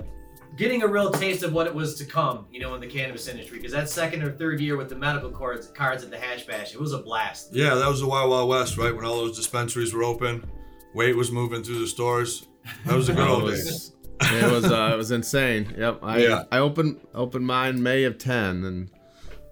getting 0.57 0.83
a 0.83 0.87
real 0.87 1.09
taste 1.11 1.43
of 1.43 1.53
what 1.53 1.65
it 1.67 1.73
was 1.73 1.95
to 1.95 2.05
come, 2.05 2.45
you 2.51 2.59
know, 2.59 2.73
in 2.75 2.81
the 2.81 2.87
cannabis 2.87 3.27
industry. 3.27 3.57
Because 3.57 3.71
that 3.71 3.89
second 3.89 4.21
or 4.23 4.31
third 4.31 4.59
year 4.59 4.77
with 4.77 4.89
the 4.89 4.95
medical 4.95 5.29
cards, 5.31 5.67
cards 5.67 6.03
at 6.03 6.11
the 6.11 6.17
hash 6.17 6.45
bash, 6.45 6.73
it 6.73 6.79
was 6.79 6.93
a 6.93 6.99
blast. 6.99 7.49
Yeah, 7.53 7.75
that 7.75 7.87
was 7.87 7.99
the 8.01 8.07
Wild 8.07 8.29
Wild 8.29 8.49
West, 8.49 8.77
right? 8.77 8.95
When 8.95 9.05
all 9.05 9.17
those 9.17 9.35
dispensaries 9.35 9.93
were 9.93 10.03
open, 10.03 10.49
weight 10.93 11.15
was 11.15 11.31
moving 11.31 11.63
through 11.63 11.79
the 11.79 11.87
stores. 11.87 12.45
That 12.85 12.95
was 12.95 13.09
a 13.09 13.13
good 13.13 13.27
old 13.27 13.49
days. 13.49 13.93
it 14.21 14.51
was 14.51 14.65
uh, 14.65 14.91
it 14.93 14.97
was 14.97 15.09
insane. 15.11 15.73
Yep. 15.77 15.99
I 16.03 16.17
Yeah. 16.19 16.43
I 16.51 16.59
opened 16.59 16.99
opened 17.15 17.47
mine 17.47 17.81
May 17.81 18.03
of 18.03 18.17
10, 18.17 18.63
and 18.65 18.89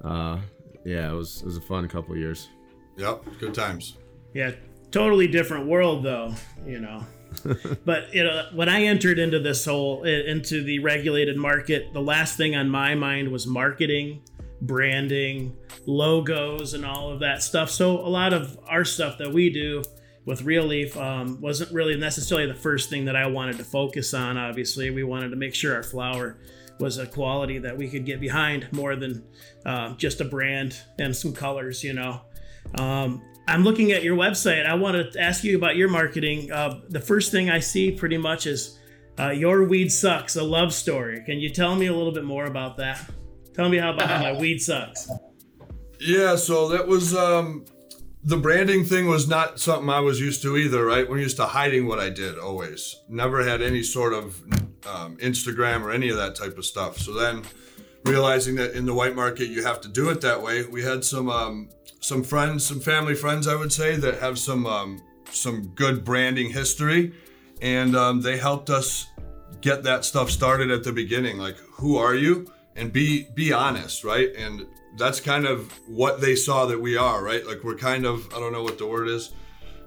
uh, 0.03 0.39
yeah, 0.85 1.11
it 1.11 1.15
was 1.15 1.41
it 1.41 1.45
was 1.45 1.57
a 1.57 1.61
fun 1.61 1.87
couple 1.87 2.13
of 2.13 2.19
years. 2.19 2.49
Yep, 2.97 3.25
good 3.39 3.53
times. 3.53 3.97
Yeah, 4.33 4.51
totally 4.91 5.27
different 5.27 5.67
world 5.67 6.03
though, 6.03 6.33
you 6.65 6.79
know. 6.79 7.05
but 7.85 8.13
you 8.13 8.23
know, 8.23 8.45
when 8.53 8.69
I 8.69 8.83
entered 8.83 9.19
into 9.19 9.39
this 9.39 9.65
whole 9.65 10.03
into 10.03 10.63
the 10.63 10.79
regulated 10.79 11.37
market, 11.37 11.93
the 11.93 12.01
last 12.01 12.37
thing 12.37 12.55
on 12.55 12.69
my 12.69 12.95
mind 12.95 13.31
was 13.31 13.45
marketing, 13.45 14.21
branding, 14.61 15.55
logos, 15.85 16.73
and 16.73 16.85
all 16.85 17.11
of 17.11 17.19
that 17.19 17.43
stuff. 17.43 17.69
So 17.69 17.99
a 17.99 18.09
lot 18.09 18.33
of 18.33 18.57
our 18.67 18.85
stuff 18.85 19.17
that 19.19 19.31
we 19.31 19.49
do 19.49 19.83
with 20.25 20.41
Real 20.41 20.65
Leaf 20.65 20.97
um, 20.97 21.39
wasn't 21.41 21.71
really 21.71 21.95
necessarily 21.95 22.47
the 22.47 22.53
first 22.53 22.89
thing 22.89 23.05
that 23.05 23.15
I 23.15 23.27
wanted 23.27 23.57
to 23.57 23.63
focus 23.63 24.13
on. 24.13 24.37
Obviously, 24.37 24.89
we 24.89 25.03
wanted 25.03 25.29
to 25.29 25.35
make 25.35 25.55
sure 25.55 25.75
our 25.75 25.83
flower 25.83 26.37
was 26.79 26.97
a 26.97 27.05
quality 27.05 27.57
that 27.59 27.77
we 27.77 27.89
could 27.89 28.05
get 28.05 28.19
behind 28.19 28.67
more 28.71 28.95
than 28.95 29.23
uh, 29.65 29.93
just 29.95 30.21
a 30.21 30.25
brand 30.25 30.79
and 30.99 31.15
some 31.15 31.33
colors, 31.33 31.83
you 31.83 31.93
know. 31.93 32.21
Um, 32.75 33.23
I'm 33.47 33.63
looking 33.63 33.91
at 33.91 34.03
your 34.03 34.17
website. 34.17 34.65
I 34.65 34.75
want 34.75 35.13
to 35.13 35.19
ask 35.19 35.43
you 35.43 35.57
about 35.57 35.75
your 35.75 35.89
marketing. 35.89 36.51
Uh, 36.51 36.81
the 36.89 36.99
first 36.99 37.31
thing 37.31 37.49
I 37.49 37.59
see 37.59 37.91
pretty 37.91 38.17
much 38.17 38.45
is 38.45 38.77
uh, 39.19 39.29
Your 39.29 39.63
Weed 39.63 39.89
Sucks, 39.89 40.35
a 40.35 40.43
love 40.43 40.73
story. 40.73 41.23
Can 41.25 41.39
you 41.39 41.49
tell 41.49 41.75
me 41.75 41.87
a 41.87 41.93
little 41.93 42.11
bit 42.11 42.25
more 42.25 42.45
about 42.45 42.77
that? 42.77 43.09
Tell 43.53 43.69
me 43.69 43.77
how 43.77 43.93
about 43.93 44.09
how 44.09 44.21
my 44.21 44.33
weed 44.39 44.59
sucks. 44.59 45.09
Yeah, 45.99 46.35
so 46.35 46.69
that 46.69 46.87
was 46.87 47.15
um 47.15 47.65
the 48.23 48.37
branding 48.37 48.83
thing 48.83 49.07
was 49.07 49.27
not 49.27 49.59
something 49.59 49.89
I 49.89 50.01
was 50.01 50.19
used 50.19 50.41
to 50.43 50.57
either, 50.57 50.85
right? 50.85 51.09
We're 51.09 51.19
used 51.19 51.37
to 51.37 51.45
hiding 51.45 51.87
what 51.87 51.99
I 51.99 52.09
did 52.09 52.37
always. 52.37 52.95
Never 53.09 53.43
had 53.43 53.61
any 53.61 53.81
sort 53.83 54.13
of 54.13 54.43
um, 54.87 55.17
Instagram 55.17 55.81
or 55.81 55.91
any 55.91 56.09
of 56.09 56.17
that 56.17 56.35
type 56.35 56.57
of 56.57 56.65
stuff. 56.65 56.97
So 56.97 57.13
then 57.13 57.43
realizing 58.03 58.55
that 58.55 58.73
in 58.73 58.85
the 58.85 58.93
white 58.93 59.15
market 59.15 59.47
you 59.49 59.63
have 59.63 59.81
to 59.81 59.87
do 59.87 60.09
it 60.09 60.21
that 60.21 60.41
way, 60.41 60.65
we 60.65 60.83
had 60.83 61.03
some 61.03 61.29
um, 61.29 61.69
some 61.99 62.23
friends, 62.23 62.65
some 62.65 62.79
family 62.79 63.15
friends, 63.15 63.47
I 63.47 63.55
would 63.55 63.73
say, 63.73 63.95
that 63.97 64.19
have 64.19 64.39
some 64.39 64.65
um, 64.65 65.01
some 65.31 65.67
good 65.75 66.05
branding 66.05 66.51
history, 66.51 67.13
and 67.61 67.95
um, 67.95 68.21
they 68.21 68.37
helped 68.37 68.69
us 68.69 69.07
get 69.61 69.83
that 69.83 70.05
stuff 70.05 70.29
started 70.29 70.71
at 70.71 70.83
the 70.83 70.91
beginning. 70.91 71.37
Like, 71.37 71.57
who 71.57 71.97
are 71.97 72.15
you? 72.15 72.51
And 72.75 72.93
be 72.93 73.27
be 73.33 73.51
honest, 73.51 74.03
right? 74.03 74.29
And 74.35 74.67
that's 74.97 75.19
kind 75.19 75.45
of 75.45 75.71
what 75.87 76.21
they 76.21 76.35
saw 76.35 76.65
that 76.65 76.79
we 76.79 76.97
are, 76.97 77.23
right? 77.23 77.45
Like 77.45 77.63
we're 77.63 77.75
kind 77.75 78.05
of 78.05 78.33
I 78.33 78.39
don't 78.39 78.53
know 78.53 78.63
what 78.63 78.77
the 78.77 78.87
word 78.87 79.07
is. 79.07 79.31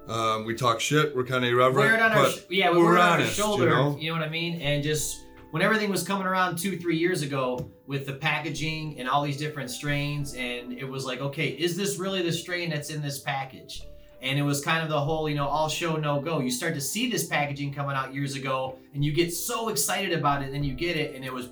Um, 0.09 0.45
we 0.45 0.55
talk 0.55 0.81
shit. 0.81 1.15
We're 1.15 1.25
kind 1.25 1.45
of 1.45 1.51
irreverent. 1.51 1.77
wear 1.77 1.95
it 1.95 2.03
on 2.03 2.13
our 2.13 2.25
but 2.25 2.33
sh- 2.33 2.41
yeah, 2.51 2.71
we 2.71 2.79
we're 2.79 2.85
wear 2.87 2.95
it 2.97 3.01
on 3.01 3.07
our 3.09 3.15
honest, 3.15 3.37
you 3.39 3.45
shoulder. 3.45 3.71
know? 3.71 3.97
You 4.01 4.13
know? 4.13 4.19
what 4.19 4.27
I 4.27 4.31
mean? 4.31 4.61
And 4.61 4.83
just 4.83 5.25
when 5.53 5.63
everything 5.63 5.91
was 5.91 6.03
coming 6.03 6.27
around 6.27 6.57
two, 6.57 6.77
three 6.79 6.97
years 6.97 7.23
ago 7.23 7.71
with 7.87 8.07
the 8.07 8.15
packaging 8.15 8.99
and 8.99 9.09
all 9.09 9.23
these 9.23 9.37
different 9.37 9.71
strains, 9.71 10.35
and 10.35 10.73
it 10.73 10.85
was 10.89 11.05
like, 11.05 11.21
okay, 11.21 11.49
is 11.49 11.77
this 11.77 11.99
really 11.99 12.23
the 12.23 12.33
strain 12.33 12.71
that's 12.71 12.91
in 12.91 13.01
this 13.03 13.21
package? 13.21 13.83
And 14.23 14.39
it 14.39 14.43
was 14.43 14.63
kind 14.63 14.83
of 14.83 14.91
the 14.91 15.01
whole, 15.01 15.29
you 15.29 15.35
know, 15.35 15.47
all 15.49 15.69
show 15.69 15.97
no 15.97 16.21
go. 16.21 16.41
You 16.41 16.51
start 16.51 16.75
to 16.75 16.81
see 16.81 17.11
this 17.11 17.27
packaging 17.27 17.73
coming 17.73 17.97
out 17.97 18.13
years 18.15 18.35
ago, 18.37 18.77
and 18.95 19.05
you 19.05 19.13
get 19.13 19.33
so 19.33 19.69
excited 19.71 20.13
about 20.13 20.43
it, 20.43 20.47
and 20.47 20.55
then 20.55 20.63
you 20.65 20.75
get 20.75 20.97
it, 20.97 21.15
and 21.15 21.25
it 21.25 21.33
was, 21.33 21.49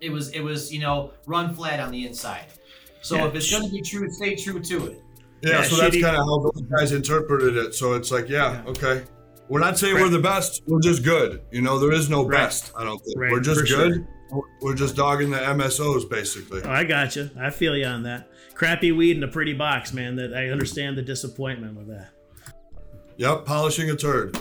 it 0.00 0.10
was, 0.10 0.30
it 0.30 0.40
was, 0.40 0.72
you 0.72 0.80
know, 0.80 1.12
run 1.26 1.54
flat 1.54 1.78
on 1.78 1.90
the 1.92 2.06
inside. 2.06 2.46
So 3.02 3.16
Yeah. 3.16 3.26
if 3.28 3.34
it's 3.36 3.50
gonna 3.50 3.68
be 3.68 3.82
true, 3.82 4.10
stay 4.10 4.34
true 4.34 4.60
to 4.60 4.86
it. 4.86 5.02
Yeah, 5.46 5.60
Yeah, 5.60 5.62
so 5.68 5.76
that's 5.76 5.94
kind 6.00 6.16
of 6.16 6.24
how 6.24 6.38
those 6.50 6.62
guys 6.76 6.92
interpreted 6.92 7.56
it. 7.56 7.74
So 7.74 7.94
it's 7.94 8.10
like, 8.10 8.28
yeah, 8.28 8.62
Yeah. 8.64 8.70
okay. 8.70 9.04
We're 9.48 9.60
not 9.60 9.78
saying 9.78 9.94
Right. 9.94 10.02
we're 10.02 10.08
the 10.10 10.18
best. 10.18 10.62
We're 10.66 10.80
just 10.80 11.04
good. 11.04 11.40
You 11.52 11.62
know, 11.62 11.78
there 11.78 11.92
is 11.92 12.10
no 12.10 12.24
Right. 12.26 12.38
best. 12.38 12.72
I 12.76 12.82
don't 12.84 12.98
think 12.98 13.16
Right, 13.18 13.30
we're 13.32 13.40
just 13.40 13.60
for 13.60 13.66
sure. 13.66 13.88
good. 13.90 14.06
We're 14.60 14.74
just 14.74 14.96
dogging 14.96 15.30
the 15.30 15.38
MSOs 15.38 16.04
basically. 16.04 16.62
Oh, 16.64 16.68
I 16.70 16.82
got 16.82 17.14
you. 17.14 17.30
I 17.40 17.50
feel 17.50 17.76
you 17.76 17.84
on 17.86 18.02
that. 18.02 18.28
Crappy 18.54 18.90
weed 18.90 19.16
in 19.16 19.22
a 19.22 19.28
pretty 19.28 19.52
box, 19.52 19.92
man. 19.92 20.16
That 20.16 20.34
I 20.34 20.48
understand 20.48 20.98
the 20.98 21.02
disappointment 21.02 21.76
with 21.76 21.86
that. 21.88 22.08
Yep, 23.18 23.44
polishing 23.44 23.88
a 23.90 23.94
turd. 23.96 24.36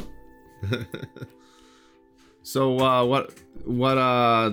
So 2.44 2.80
uh, 2.80 3.04
what 3.06 3.32
what 3.64 3.98
uh 3.98 4.52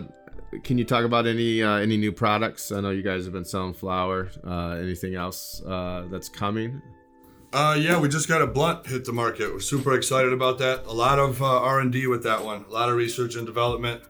can 0.63 0.79
you 0.79 0.85
talk 0.85 1.05
about 1.05 1.27
any 1.27 1.63
uh, 1.63 1.77
any 1.77 1.97
new 1.97 2.13
products? 2.13 2.73
I 2.73 2.81
know 2.81 2.91
you 2.91 3.03
guys 3.03 3.25
have 3.25 3.33
been 3.33 3.45
selling 3.45 3.75
flour. 3.75 4.31
Uh, 4.47 4.71
anything 4.73 5.15
else 5.15 5.63
uh, 5.65 6.07
that's 6.11 6.29
coming? 6.29 6.83
Uh, 7.53 7.77
yeah, 7.79 7.99
we 7.99 8.09
just 8.09 8.29
got 8.29 8.41
a 8.41 8.47
blunt 8.47 8.87
hit 8.87 9.05
the 9.05 9.13
market. 9.13 9.53
We're 9.53 9.61
super 9.61 9.95
excited 9.95 10.33
about 10.33 10.59
that. 10.59 10.87
A 10.87 10.93
lot 10.93 11.19
of 11.19 11.43
uh, 11.43 11.61
R 11.61 11.81
and 11.81 11.93
D 11.93 12.07
with 12.07 12.23
that 12.23 12.45
one. 12.45 12.65
A 12.69 12.73
lot 12.73 12.89
of 12.89 12.97
research 12.97 13.37
and 13.37 13.47
development. 13.47 14.03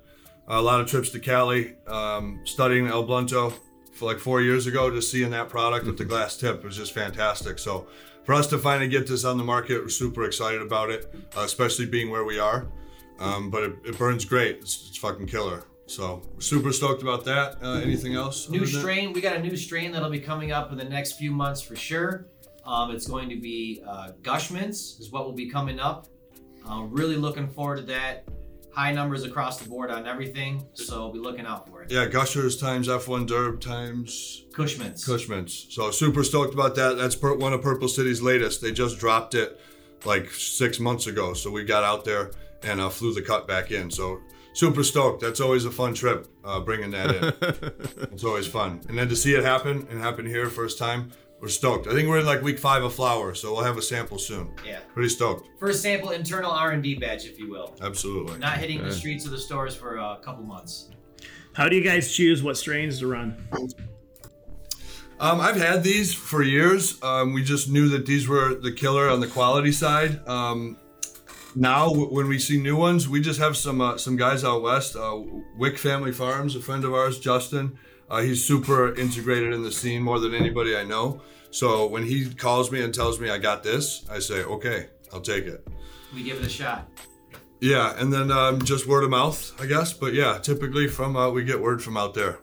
a 0.47 0.61
lot 0.61 0.81
of 0.81 0.87
trips 0.87 1.11
to 1.11 1.19
Cali, 1.21 1.75
um, 1.87 2.41
studying 2.45 2.87
El 2.87 3.05
Blunto 3.07 3.53
for 3.93 4.07
like 4.07 4.19
four 4.19 4.41
years 4.43 4.67
ago. 4.67 4.91
Just 4.91 5.11
seeing 5.11 5.31
that 5.31 5.49
product 5.49 5.87
with 5.87 5.99
the 5.99 6.05
glass 6.05 6.37
tip 6.37 6.65
was 6.65 6.77
just 6.77 6.93
fantastic. 6.93 7.59
So 7.59 7.87
for 8.25 8.35
us 8.35 8.47
to 8.49 8.59
finally 8.59 8.89
get 8.89 9.07
this 9.07 9.25
on 9.25 9.39
the 9.39 9.45
market, 9.45 9.83
we're 9.83 9.89
super 9.89 10.25
excited 10.25 10.63
about 10.63 10.91
it, 10.91 11.13
uh, 11.37 11.41
especially 11.41 11.87
being 11.87 12.11
where 12.11 12.25
we 12.25 12.39
are. 12.39 12.67
Um, 13.19 13.51
but 13.51 13.63
it, 13.63 13.73
it 13.85 13.99
burns 13.99 14.25
great. 14.25 14.57
It's, 14.57 14.89
it's 14.89 14.99
fucking 14.99 15.27
killer. 15.27 15.65
So 15.93 16.23
super 16.39 16.73
stoked 16.73 17.03
about 17.03 17.27
that. 17.27 17.59
Uh, 17.63 17.75
anything 17.75 18.15
else? 18.15 18.49
New 18.49 18.61
than 18.61 18.73
that? 18.73 18.79
strain. 18.79 19.13
We 19.13 19.21
got 19.21 19.37
a 19.37 19.41
new 19.41 19.55
strain 19.59 19.93
that'll 19.93 20.09
be 20.09 20.21
coming 20.21 20.51
up 20.51 20.73
in 20.73 20.79
the 20.79 20.85
next 20.87 21.19
few 21.19 21.31
months 21.31 21.61
for 21.61 21.77
sure. 21.77 22.29
Um, 22.65 22.93
it's 22.93 23.07
going 23.07 23.29
to 23.29 23.37
be 23.37 23.83
uh, 23.87 24.13
Gushmans 24.23 24.99
is 24.99 25.11
what 25.11 25.27
will 25.27 25.35
be 25.35 25.51
coming 25.51 25.79
up. 25.79 26.07
Uh, 26.67 26.85
really 26.89 27.17
looking 27.17 27.47
forward 27.47 27.77
to 27.77 27.83
that. 27.83 28.25
High 28.73 28.93
numbers 28.93 29.25
across 29.25 29.59
the 29.59 29.69
board 29.69 29.91
on 29.91 30.07
everything, 30.07 30.67
so 30.73 31.11
be 31.11 31.19
looking 31.19 31.45
out 31.45 31.69
for 31.69 31.83
it. 31.83 31.91
Yeah, 31.91 32.07
Gushers 32.07 32.59
times 32.59 32.89
F1 32.89 33.29
Derb 33.29 33.61
times 33.61 34.45
Cushmans. 34.53 35.07
Cushmans. 35.07 35.71
So 35.71 35.91
super 35.91 36.25
stoked 36.25 36.55
about 36.55 36.75
that. 36.77 36.97
That's 36.97 37.17
per- 37.17 37.37
one 37.37 37.53
of 37.53 37.61
Purple 37.61 37.89
City's 37.89 38.23
latest. 38.23 38.63
They 38.63 38.73
just 38.73 38.99
dropped 38.99 39.35
it 39.35 39.61
like 40.07 40.31
six 40.31 40.81
months 40.81 41.07
ago. 41.07 41.35
So 41.35 41.51
we 41.51 41.65
got 41.65 41.85
out 41.85 42.07
there 42.07 42.31
and 42.63 42.81
uh, 42.81 42.89
flew 42.89 43.13
the 43.13 43.21
cut 43.21 43.47
back 43.47 43.71
in. 43.73 43.91
So 43.91 44.23
super 44.53 44.83
stoked. 44.83 45.21
That's 45.21 45.41
always 45.41 45.65
a 45.65 45.71
fun 45.71 45.95
trip, 45.95 46.29
uh, 46.45 46.61
bringing 46.61 46.91
that 46.91 47.15
in. 47.15 47.25
it's 48.13 48.25
always 48.25 48.47
fun. 48.47 48.81
And 48.89 48.99
then 48.99 49.09
to 49.09 49.17
see 49.17 49.35
it 49.35 49.45
happen 49.45 49.87
and 49.91 50.01
happen 50.01 50.27
here 50.27 50.49
first 50.49 50.79
time, 50.79 51.11
we're 51.41 51.49
stoked. 51.49 51.89
I 51.89 51.93
think 51.93 52.09
we're 52.09 52.21
in 52.21 52.27
like 52.27 52.41
week 52.43 52.59
five 52.59 52.85
of 52.85 52.95
flower, 52.95 53.35
so 53.35 53.53
we'll 53.53 53.65
have 53.65 53.77
a 53.77 53.83
sample 53.83 54.19
soon. 54.19 54.51
Yeah. 54.65 54.79
Pretty 54.95 55.09
stoked. 55.09 55.49
First 55.59 55.83
sample 55.83 56.11
internal 56.11 56.53
R&D 56.53 56.97
batch, 56.97 57.27
if 57.27 57.39
you 57.39 57.51
will. 57.51 57.75
Absolutely. 57.83 58.39
Not 58.39 58.59
hitting 58.59 58.83
the 58.83 58.93
streets 58.93 59.25
of 59.25 59.33
the 59.33 59.39
stores 59.39 59.75
for 59.75 59.97
a 59.97 60.19
couple 60.23 60.45
months. 60.45 60.91
How 61.53 61.69
do 61.69 61.77
you 61.77 61.83
guys 61.83 62.13
choose 62.13 62.43
what 62.43 62.57
strains 62.57 63.01
to 63.01 63.09
run? 63.09 63.37
Um, 65.19 65.41
I've 65.41 65.57
had 65.57 65.85
these 65.85 66.15
for 66.15 66.43
years. 66.43 67.01
Um, 67.03 67.33
we 67.33 67.45
just 67.45 67.69
knew 67.69 67.89
that 67.91 68.07
these 68.07 68.27
were 68.27 68.55
the 68.55 68.73
killer 68.73 69.09
on 69.09 69.21
the 69.21 69.27
quality 69.27 69.73
side. 69.73 70.27
Um, 70.27 70.77
now, 71.55 71.89
w- 71.89 72.09
when 72.09 72.29
we 72.29 72.39
see 72.39 72.61
new 72.61 72.77
ones, 72.77 73.09
we 73.09 73.21
just 73.21 73.39
have 73.39 73.57
some 73.57 73.81
uh, 73.81 73.97
some 73.99 74.17
guys 74.17 74.45
out 74.45 74.63
west. 74.63 74.97
Uh, 74.97 75.21
Wick 75.57 75.79
Family 75.79 76.13
Farms, 76.13 76.57
a 76.57 76.61
friend 76.61 76.85
of 76.85 76.95
ours, 76.95 77.19
Justin. 77.19 77.79
Uh, 78.11 78.21
he's 78.21 78.45
super 78.45 78.95
integrated 78.95 79.53
in 79.53 79.63
the 79.63 79.73
scene 79.73 80.03
more 80.03 80.19
than 80.19 80.35
anybody 80.35 80.77
I 80.77 80.85
know. 80.85 81.21
So 81.51 81.87
when 81.87 82.05
he 82.05 82.33
calls 82.35 82.71
me 82.71 82.83
and 82.83 82.95
tells 82.95 83.21
me 83.21 83.31
I 83.31 83.39
got 83.39 83.63
this, 83.63 84.05
I 84.11 84.19
say, 84.19 84.43
okay, 84.43 84.89
I'll 85.13 85.21
take 85.21 85.47
it. 85.47 85.67
We 86.15 86.23
give 86.23 86.39
it 86.39 86.47
a 86.47 86.49
shot. 86.49 86.89
Yeah, 87.61 87.95
and 87.97 88.13
then 88.13 88.31
um, 88.31 88.61
just 88.63 88.87
word 88.87 89.05
of 89.05 89.11
mouth, 89.11 89.53
I 89.61 89.67
guess. 89.67 89.93
But 89.93 90.15
yeah, 90.15 90.39
typically 90.39 90.89
from 90.89 91.17
uh, 91.17 91.31
we 91.31 91.45
get 91.45 91.61
word 91.61 91.83
from 91.83 91.97
out 91.97 92.15
there. 92.15 92.39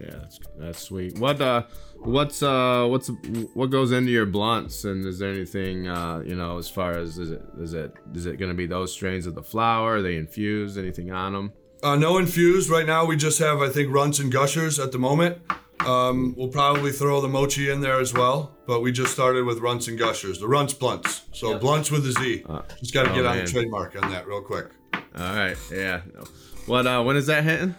Yeah, 0.00 0.10
that's, 0.10 0.38
that's 0.58 0.82
sweet. 0.82 1.18
What 1.18 1.40
uh, 1.40 1.62
what's 2.06 2.42
uh, 2.42 2.86
what's 2.88 3.08
what 3.54 3.70
goes 3.70 3.92
into 3.92 4.10
your 4.10 4.26
blunts, 4.26 4.84
and 4.84 5.04
is 5.04 5.18
there 5.18 5.30
anything 5.30 5.88
uh, 5.88 6.22
you 6.24 6.34
know, 6.34 6.58
as 6.58 6.68
far 6.68 6.92
as 6.92 7.18
is 7.18 7.30
it 7.30 7.42
is 7.60 7.74
it 7.74 7.92
is 8.14 8.26
it 8.26 8.38
gonna 8.38 8.54
be 8.54 8.66
those 8.66 8.92
strains 8.92 9.26
of 9.26 9.34
the 9.34 9.42
flower? 9.42 9.96
Are 9.96 10.02
they 10.02 10.16
infused? 10.16 10.78
Anything 10.78 11.10
on 11.12 11.32
them? 11.32 11.52
Uh, 11.82 11.96
no 11.96 12.18
infused 12.18 12.70
right 12.70 12.86
now. 12.86 13.04
We 13.04 13.16
just 13.16 13.38
have, 13.38 13.60
I 13.60 13.68
think, 13.68 13.92
runts 13.92 14.18
and 14.18 14.32
gushers 14.32 14.78
at 14.78 14.92
the 14.92 14.98
moment. 14.98 15.38
Um, 15.80 16.34
we'll 16.36 16.48
probably 16.48 16.90
throw 16.90 17.20
the 17.20 17.28
mochi 17.28 17.70
in 17.70 17.80
there 17.80 18.00
as 18.00 18.12
well, 18.14 18.56
but 18.66 18.80
we 18.80 18.90
just 18.90 19.12
started 19.12 19.44
with 19.44 19.58
runts 19.58 19.86
and 19.86 19.98
gushers. 19.98 20.40
The 20.40 20.48
runts 20.48 20.72
blunts. 20.72 21.22
So 21.32 21.52
Yep. 21.52 21.60
blunts 21.60 21.90
with 21.90 22.06
a 22.06 22.12
Z. 22.12 22.44
just 22.80 22.94
got 22.94 23.04
to 23.04 23.12
oh, 23.12 23.14
get 23.14 23.26
on 23.26 23.36
man. 23.36 23.44
the 23.44 23.50
trademark 23.50 24.02
on 24.02 24.10
that 24.10 24.26
real 24.26 24.40
quick. 24.40 24.68
All 24.94 25.02
right, 25.36 25.56
yeah. 25.70 26.00
What 26.64 26.86
uh, 26.86 27.02
when 27.04 27.16
is 27.16 27.26
that 27.26 27.44
hitting? 27.44 27.74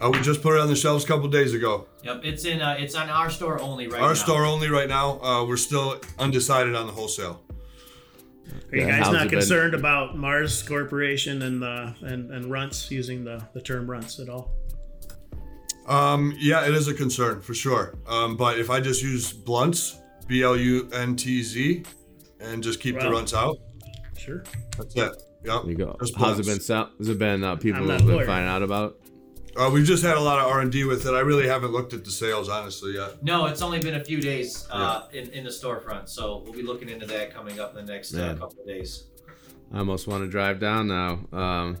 Uh, 0.00 0.10
we 0.10 0.20
just 0.22 0.42
put 0.42 0.54
it 0.54 0.60
on 0.60 0.68
the 0.68 0.76
shelves 0.76 1.04
a 1.04 1.06
couple 1.06 1.28
days 1.28 1.52
ago. 1.52 1.86
Yep, 2.04 2.20
it's 2.24 2.44
in. 2.46 2.62
Uh, 2.62 2.76
it's 2.78 2.94
on 2.94 3.10
our 3.10 3.28
store 3.28 3.60
only 3.60 3.86
right 3.86 3.96
Our 3.96 4.00
now. 4.00 4.06
Our 4.08 4.14
store 4.14 4.44
only 4.46 4.68
right 4.70 4.88
now. 4.88 5.20
Uh, 5.20 5.44
we're 5.44 5.58
still 5.58 6.00
undecided 6.18 6.74
on 6.74 6.86
the 6.86 6.92
wholesale. 6.92 7.42
Are 8.72 8.76
you 8.76 8.86
guys 8.86 9.04
how's 9.04 9.12
not 9.12 9.26
it 9.26 9.30
been? 9.30 9.38
concerned 9.40 9.74
about 9.74 10.16
Mars 10.16 10.62
Corporation 10.62 11.42
and 11.42 11.60
the 11.62 11.94
and, 12.02 12.30
and 12.32 12.50
runts 12.50 12.90
using 12.90 13.24
the, 13.24 13.42
the 13.52 13.60
term 13.60 13.88
runts 13.90 14.18
at 14.18 14.28
all? 14.28 14.50
Um, 15.86 16.34
yeah, 16.38 16.66
it 16.66 16.74
is 16.74 16.88
a 16.88 16.94
concern 16.94 17.40
for 17.42 17.52
sure. 17.54 17.94
Um, 18.08 18.36
but 18.36 18.58
if 18.58 18.70
I 18.70 18.80
just 18.80 19.02
use 19.02 19.32
blunts, 19.32 19.98
B 20.26 20.42
L 20.42 20.56
U 20.56 20.88
N 20.92 21.14
T 21.16 21.42
Z, 21.42 21.82
and 22.40 22.62
just 22.62 22.80
keep 22.80 22.98
the 22.98 23.06
Wow. 23.06 23.12
runts 23.12 23.34
out, 23.34 23.58
Sure. 24.16 24.42
that's 24.78 24.94
it. 24.96 25.22
Yep. 25.44 25.62
There 25.62 25.70
you 25.70 25.76
go. 25.76 25.96
How's 26.16 26.38
it 26.38 26.46
been? 26.46 26.60
Sell- 26.60 26.90
has 26.98 27.08
it 27.08 27.18
been 27.18 27.42
uh, 27.44 27.56
people 27.56 27.82
I'm 27.82 27.88
who've 27.88 27.98
been 28.06 28.16
lawyer. 28.16 28.26
finding 28.26 28.48
out 28.50 28.62
about? 28.62 28.90
it? 29.04 29.09
Uh, 29.60 29.68
we've 29.68 29.84
just 29.84 30.02
had 30.02 30.16
a 30.16 30.20
lot 30.20 30.38
of 30.38 30.46
R 30.46 30.60
and 30.60 30.72
D 30.72 30.84
with 30.84 31.04
it. 31.04 31.10
I 31.10 31.20
really 31.20 31.46
haven't 31.46 31.70
looked 31.70 31.92
at 31.92 32.02
the 32.02 32.10
sales 32.10 32.48
honestly 32.48 32.94
yet. 32.94 33.22
No, 33.22 33.44
it's 33.44 33.60
only 33.60 33.78
been 33.78 33.96
a 33.96 34.02
few 34.02 34.18
days 34.18 34.66
uh, 34.70 35.02
in, 35.12 35.28
in 35.32 35.44
the 35.44 35.50
storefront, 35.50 36.08
so 36.08 36.42
we'll 36.42 36.54
be 36.54 36.62
looking 36.62 36.88
into 36.88 37.04
that 37.04 37.34
coming 37.34 37.60
up 37.60 37.76
in 37.76 37.84
the 37.84 37.92
next 37.92 38.14
uh, 38.14 38.18
Man. 38.18 38.38
couple 38.38 38.58
of 38.58 38.66
days. 38.66 39.04
I 39.70 39.80
almost 39.80 40.08
want 40.08 40.24
to 40.24 40.30
drive 40.30 40.60
down 40.60 40.88
now. 40.88 41.18
Um, 41.38 41.76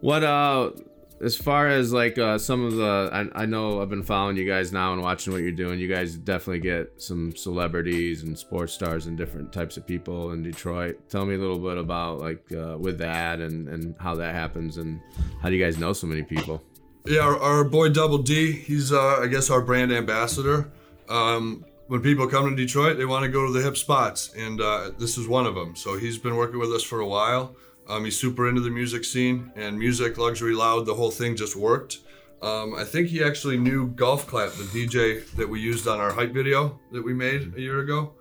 what 0.00 0.24
uh, 0.24 0.72
as 1.20 1.36
far 1.36 1.68
as 1.68 1.92
like 1.92 2.18
uh, 2.18 2.36
some 2.36 2.64
of 2.64 2.74
the, 2.74 3.10
I, 3.12 3.42
I 3.42 3.46
know 3.46 3.80
I've 3.80 3.88
been 3.88 4.02
following 4.02 4.36
you 4.36 4.44
guys 4.44 4.72
now 4.72 4.92
and 4.92 5.00
watching 5.00 5.32
what 5.32 5.42
you're 5.42 5.52
doing. 5.52 5.78
You 5.78 5.88
guys 5.88 6.16
definitely 6.16 6.60
get 6.60 7.00
some 7.00 7.34
celebrities 7.36 8.24
and 8.24 8.36
sports 8.36 8.72
stars 8.72 9.06
and 9.06 9.16
different 9.16 9.52
types 9.52 9.76
of 9.76 9.86
people 9.86 10.32
in 10.32 10.42
Detroit. 10.42 10.98
Tell 11.08 11.24
me 11.24 11.36
a 11.36 11.38
little 11.38 11.60
bit 11.60 11.78
about 11.78 12.18
like 12.18 12.44
uh, 12.52 12.76
with 12.76 12.98
that 12.98 13.38
and 13.38 13.68
and 13.68 13.94
how 14.00 14.16
that 14.16 14.34
happens 14.34 14.78
and 14.78 15.00
how 15.40 15.48
do 15.48 15.54
you 15.54 15.64
guys 15.64 15.78
know 15.78 15.92
so 15.92 16.08
many 16.08 16.24
people? 16.24 16.60
Yeah, 17.08 17.20
our, 17.20 17.38
our 17.38 17.64
boy 17.64 17.88
Double 17.88 18.18
D, 18.18 18.52
he's 18.52 18.92
uh, 18.92 19.20
I 19.22 19.28
guess 19.28 19.48
our 19.48 19.62
brand 19.62 19.90
ambassador. 19.90 20.70
Um, 21.08 21.64
when 21.86 22.02
people 22.02 22.26
come 22.26 22.50
to 22.50 22.54
Detroit, 22.54 22.98
they 22.98 23.06
want 23.06 23.24
to 23.24 23.30
go 23.30 23.46
to 23.46 23.52
the 23.52 23.62
hip 23.62 23.78
spots, 23.78 24.34
and 24.36 24.60
uh, 24.60 24.90
this 24.98 25.16
is 25.16 25.26
one 25.26 25.46
of 25.46 25.54
them. 25.54 25.74
So 25.74 25.96
he's 25.96 26.18
been 26.18 26.36
working 26.36 26.58
with 26.58 26.70
us 26.70 26.82
for 26.82 27.00
a 27.00 27.06
while. 27.06 27.56
Um, 27.88 28.04
he's 28.04 28.18
super 28.18 28.46
into 28.46 28.60
the 28.60 28.68
music 28.68 29.06
scene 29.06 29.50
and 29.56 29.78
music, 29.78 30.18
luxury, 30.18 30.52
loud. 30.52 30.84
The 30.84 30.96
whole 30.96 31.10
thing 31.10 31.34
just 31.34 31.56
worked. 31.56 32.00
Um, 32.42 32.74
I 32.74 32.84
think 32.84 33.08
he 33.08 33.24
actually 33.24 33.56
knew 33.56 33.86
Golf 33.86 34.26
Clap, 34.26 34.52
the 34.52 34.64
DJ 34.64 35.26
that 35.36 35.48
we 35.48 35.60
used 35.60 35.88
on 35.88 36.00
our 36.00 36.12
hype 36.12 36.32
video 36.32 36.78
that 36.92 37.02
we 37.02 37.14
made 37.14 37.54
a 37.56 37.60
year 37.62 37.78
ago, 37.78 38.12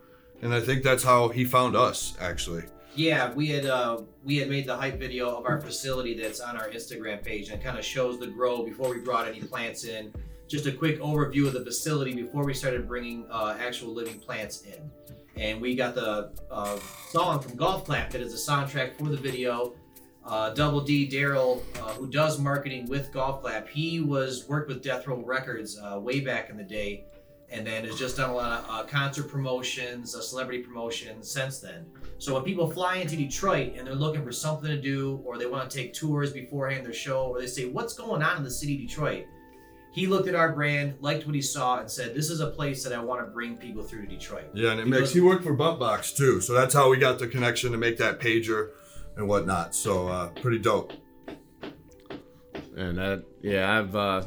and 0.42 0.54
I 0.54 0.62
think 0.62 0.84
that's 0.84 1.04
how 1.04 1.28
he 1.28 1.44
found 1.44 1.76
us 1.76 2.16
actually. 2.22 2.64
Yeah, 2.98 3.32
we 3.32 3.50
had 3.50 3.68
uh, 3.68 4.02
we 4.24 4.38
had 4.38 4.50
made 4.50 4.66
the 4.66 4.76
hype 4.76 4.98
video 4.98 5.30
of 5.38 5.46
our 5.46 5.62
facility 5.62 6.20
that's 6.20 6.40
on 6.40 6.58
our 6.58 6.68
Instagram 6.70 7.24
page, 7.24 7.50
and 7.50 7.62
it 7.62 7.64
kind 7.64 7.78
of 7.78 7.86
shows 7.86 8.20
the 8.20 8.26
grow 8.26 8.64
before 8.64 8.90
we 8.90 9.00
brought 9.00 9.28
any 9.28 9.40
plants 9.40 9.84
in. 9.84 10.12
Just 10.48 10.66
a 10.66 10.72
quick 10.72 11.00
overview 11.00 11.46
of 11.46 11.54
the 11.54 11.64
facility 11.64 12.16
before 12.16 12.44
we 12.44 12.56
started 12.56 12.88
bringing 12.88 13.28
uh, 13.30 13.56
actual 13.60 13.94
living 13.94 14.20
plants 14.20 14.64
in. 14.64 14.90
And 15.36 15.62
we 15.62 15.76
got 15.76 15.94
the 15.94 16.32
uh, 16.50 16.80
song 17.10 17.40
from 17.40 17.56
Golf 17.56 17.86
Clap 17.86 18.10
that 18.10 18.22
is 18.22 18.32
the 18.34 18.52
soundtrack 18.52 18.98
for 18.98 19.04
the 19.04 19.18
video. 19.18 19.76
Uh, 20.26 20.50
Double 20.56 20.82
D 20.82 21.08
Daryl, 21.08 21.62
uh, 21.80 21.94
who 21.94 22.08
does 22.08 22.40
marketing 22.40 22.88
with 22.88 23.14
Golf 23.14 23.42
Clap, 23.42 23.70
he 23.70 24.02
was 24.02 24.48
worked 24.48 24.70
with 24.70 24.82
Death 24.82 25.06
Row 25.06 25.24
Records 25.24 25.80
uh, 25.80 26.00
way 26.00 26.20
back 26.20 26.50
in 26.50 26.58
the 26.58 26.64
day, 26.64 27.06
and 27.52 27.66
then 27.66 27.86
has 27.86 28.00
just 28.00 28.18
done 28.18 28.32
a 28.32 28.36
lot 28.36 28.68
of 28.68 28.88
concert 28.88 29.30
promotions, 29.30 30.16
celebrity 30.28 30.64
promotions 30.64 31.30
since 31.30 31.60
then. 31.60 31.86
So 32.20 32.34
when 32.34 32.44
people 32.44 32.70
fly 32.70 32.98
into 32.98 33.16
Detroit 33.16 33.74
and 33.78 33.86
they're 33.86 33.94
looking 33.96 34.24
for 34.24 34.32
something 34.32 34.70
to 34.70 34.82
do, 34.82 35.22
or 35.24 35.38
they 35.38 35.46
want 35.46 35.70
to 35.70 35.78
take 35.78 35.94
tours 35.94 36.34
beforehand 36.34 36.86
their 36.86 36.94
show, 36.94 37.26
or 37.28 37.40
they 37.40 37.48
say, 37.48 37.66
"What's 37.66 37.94
going 37.94 38.24
on 38.24 38.38
in 38.38 38.44
the 38.44 38.50
city 38.52 38.76
of 38.76 38.82
Detroit?" 38.82 39.26
He 39.92 40.06
looked 40.08 40.28
at 40.28 40.36
our 40.36 40.52
brand, 40.52 40.96
liked 41.00 41.26
what 41.26 41.34
he 41.36 41.42
saw, 41.42 41.80
and 41.80 41.90
said, 41.90 42.16
"This 42.16 42.30
is 42.30 42.40
a 42.40 42.48
place 42.48 42.84
that 42.84 42.94
I 42.94 43.00
want 43.00 43.26
to 43.26 43.32
bring 43.32 43.56
people 43.58 43.84
through 43.84 44.04
to 44.04 44.08
Detroit." 44.08 44.46
Yeah, 44.54 44.72
and 44.72 44.80
it 44.80 44.86
He 44.86 44.90
makes 44.90 45.02
goes- 45.02 45.14
he 45.14 45.22
worked 45.22 45.44
for 45.44 45.56
Bumpbox 45.56 46.16
too, 46.16 46.42
so 46.42 46.54
that's 46.54 46.74
how 46.74 46.90
we 46.90 46.98
got 46.98 47.20
the 47.20 47.28
connection 47.28 47.72
to 47.72 47.78
make 47.78 47.98
that 47.98 48.20
pager 48.20 48.70
and 49.16 49.28
whatnot. 49.28 49.76
So 49.76 50.08
uh, 50.08 50.28
pretty 50.30 50.60
dope. 50.60 50.94
And 52.76 52.98
that, 53.00 53.24
yeah, 53.42 53.80
I've, 53.80 53.96
uh, 53.96 54.22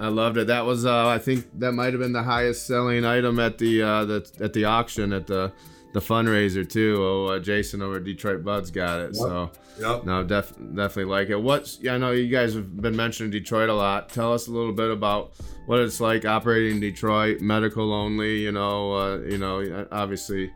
I 0.00 0.08
loved 0.08 0.36
it. 0.38 0.48
That 0.48 0.66
was, 0.66 0.84
uh, 0.84 1.06
I 1.06 1.18
think 1.18 1.46
that 1.60 1.70
might 1.72 1.92
have 1.92 2.00
been 2.00 2.12
the 2.12 2.24
highest 2.24 2.66
selling 2.66 3.04
item 3.04 3.38
at 3.38 3.58
the, 3.58 3.82
uh, 3.82 4.04
the 4.04 4.30
at 4.40 4.52
the 4.52 4.64
auction 4.64 5.12
at 5.12 5.28
the, 5.28 5.52
the 5.92 6.00
fundraiser 6.00 6.68
too. 6.68 6.96
Oh, 7.00 7.26
uh, 7.26 7.38
Jason 7.38 7.82
over 7.82 7.96
at 7.96 8.04
Detroit 8.04 8.44
Buds 8.44 8.70
got 8.70 9.00
it. 9.00 9.16
So 9.16 9.50
Yep. 9.80 10.04
no, 10.04 10.22
def- 10.24 10.54
definitely 10.58 11.04
like 11.04 11.28
it. 11.30 11.36
What's, 11.40 11.78
yeah, 11.80 11.94
I 11.94 11.98
know 11.98 12.10
you 12.12 12.28
guys 12.28 12.54
have 12.54 12.76
been 12.80 12.94
mentioning 12.96 13.30
Detroit 13.30 13.68
a 13.70 13.74
lot. 13.74 14.08
Tell 14.10 14.32
us 14.32 14.46
a 14.46 14.50
little 14.50 14.72
bit 14.72 14.90
about 14.90 15.32
what 15.66 15.78
it's 15.80 16.00
like 16.00 16.24
operating 16.24 16.74
in 16.76 16.80
Detroit, 16.80 17.40
medical 17.40 17.92
only. 17.92 18.38
You 18.40 18.52
know, 18.52 18.92
uh, 18.94 19.18
you 19.18 19.38
know, 19.38 19.86
obviously, 19.92 20.50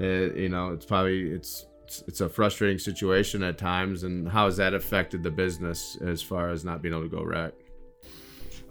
uh, 0.00 0.04
you 0.04 0.48
know, 0.48 0.72
it's 0.72 0.84
probably 0.86 1.30
it's 1.30 1.64
it's- 1.84 2.04
it's 2.06 2.20
a 2.20 2.28
frustrating 2.28 2.78
situation 2.78 3.42
at 3.42 3.56
times. 3.56 4.02
And 4.02 4.28
how 4.28 4.44
has 4.44 4.58
that 4.58 4.74
affected 4.74 5.22
the 5.22 5.30
business 5.30 5.96
as 6.02 6.20
far 6.20 6.50
as 6.50 6.62
not 6.62 6.82
being 6.82 6.92
able 6.92 7.04
to 7.04 7.08
go 7.08 7.22
rec? 7.22 7.54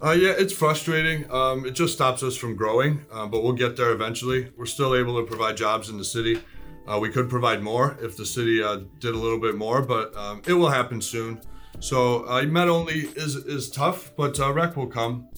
Uh, 0.02 0.12
yeah, 0.12 0.32
it's 0.38 0.52
frustrating. 0.52 1.28
Um, 1.30 1.66
it 1.66 1.72
just 1.72 1.92
stops 1.94 2.22
us 2.22 2.36
from 2.36 2.54
growing, 2.54 3.04
uh, 3.10 3.26
but 3.26 3.42
we'll 3.42 3.52
get 3.52 3.76
there 3.76 3.90
eventually. 3.90 4.48
We're 4.56 4.66
still 4.66 4.94
able 4.94 5.18
to 5.20 5.26
provide 5.26 5.56
jobs 5.56 5.88
in 5.88 5.98
the 5.98 6.04
city. 6.04 6.40
Uh, 6.86 6.98
we 7.00 7.08
could 7.10 7.28
provide 7.28 7.62
more 7.62 7.98
if 8.00 8.16
the 8.16 8.24
city 8.24 8.62
uh, 8.62 8.80
did 9.00 9.14
a 9.14 9.18
little 9.18 9.40
bit 9.40 9.56
more, 9.56 9.82
but 9.82 10.16
um, 10.16 10.40
it 10.46 10.52
will 10.54 10.70
happen 10.70 11.00
soon. 11.00 11.40
So 11.80 12.26
uh, 12.28 12.42
Met 12.42 12.68
only 12.68 13.00
is 13.16 13.36
is 13.36 13.70
tough, 13.70 14.12
but 14.16 14.38
uh, 14.40 14.52
rec 14.52 14.76
will 14.76 14.86
come. 14.86 15.28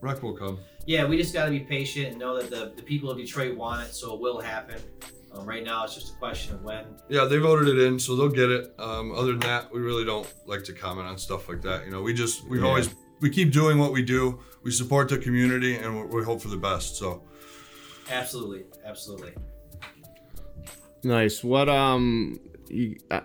Rec 0.00 0.22
will 0.22 0.36
come. 0.36 0.58
Yeah, 0.86 1.06
we 1.06 1.16
just 1.16 1.32
got 1.32 1.46
to 1.46 1.50
be 1.50 1.60
patient 1.60 2.08
and 2.08 2.18
know 2.18 2.38
that 2.40 2.50
the, 2.50 2.72
the 2.76 2.82
people 2.82 3.10
of 3.10 3.16
Detroit 3.16 3.56
want 3.56 3.82
it, 3.88 3.94
so 3.94 4.14
it 4.14 4.20
will 4.20 4.40
happen. 4.40 4.80
Um, 5.32 5.46
right 5.46 5.64
now, 5.64 5.84
it's 5.84 5.94
just 5.94 6.12
a 6.14 6.16
question 6.18 6.54
of 6.54 6.62
when. 6.62 6.84
Yeah, 7.08 7.24
they 7.24 7.38
voted 7.38 7.68
it 7.68 7.78
in, 7.78 7.98
so 7.98 8.14
they'll 8.16 8.28
get 8.28 8.50
it. 8.50 8.74
Um, 8.78 9.12
other 9.12 9.32
than 9.32 9.40
that, 9.40 9.72
we 9.72 9.80
really 9.80 10.04
don't 10.04 10.30
like 10.46 10.64
to 10.64 10.72
comment 10.72 11.08
on 11.08 11.16
stuff 11.18 11.48
like 11.48 11.62
that. 11.62 11.84
You 11.86 11.90
know, 11.92 12.02
we 12.02 12.12
just 12.12 12.46
we 12.48 12.58
Yeah. 12.60 12.66
always 12.66 12.94
we 13.22 13.30
keep 13.30 13.52
doing 13.52 13.78
what 13.78 13.92
we 13.92 14.02
do. 14.02 14.40
We 14.62 14.70
support 14.70 15.08
the 15.08 15.16
community, 15.16 15.76
and 15.76 15.96
we, 15.96 16.18
we 16.18 16.24
hope 16.24 16.42
for 16.42 16.48
the 16.48 16.58
best. 16.58 16.96
So. 16.96 17.22
Absolutely, 18.10 18.64
absolutely. 18.84 19.32
Nice. 21.04 21.42
What 21.42 21.68
um, 21.68 22.40
you, 22.68 22.98
uh, 23.10 23.20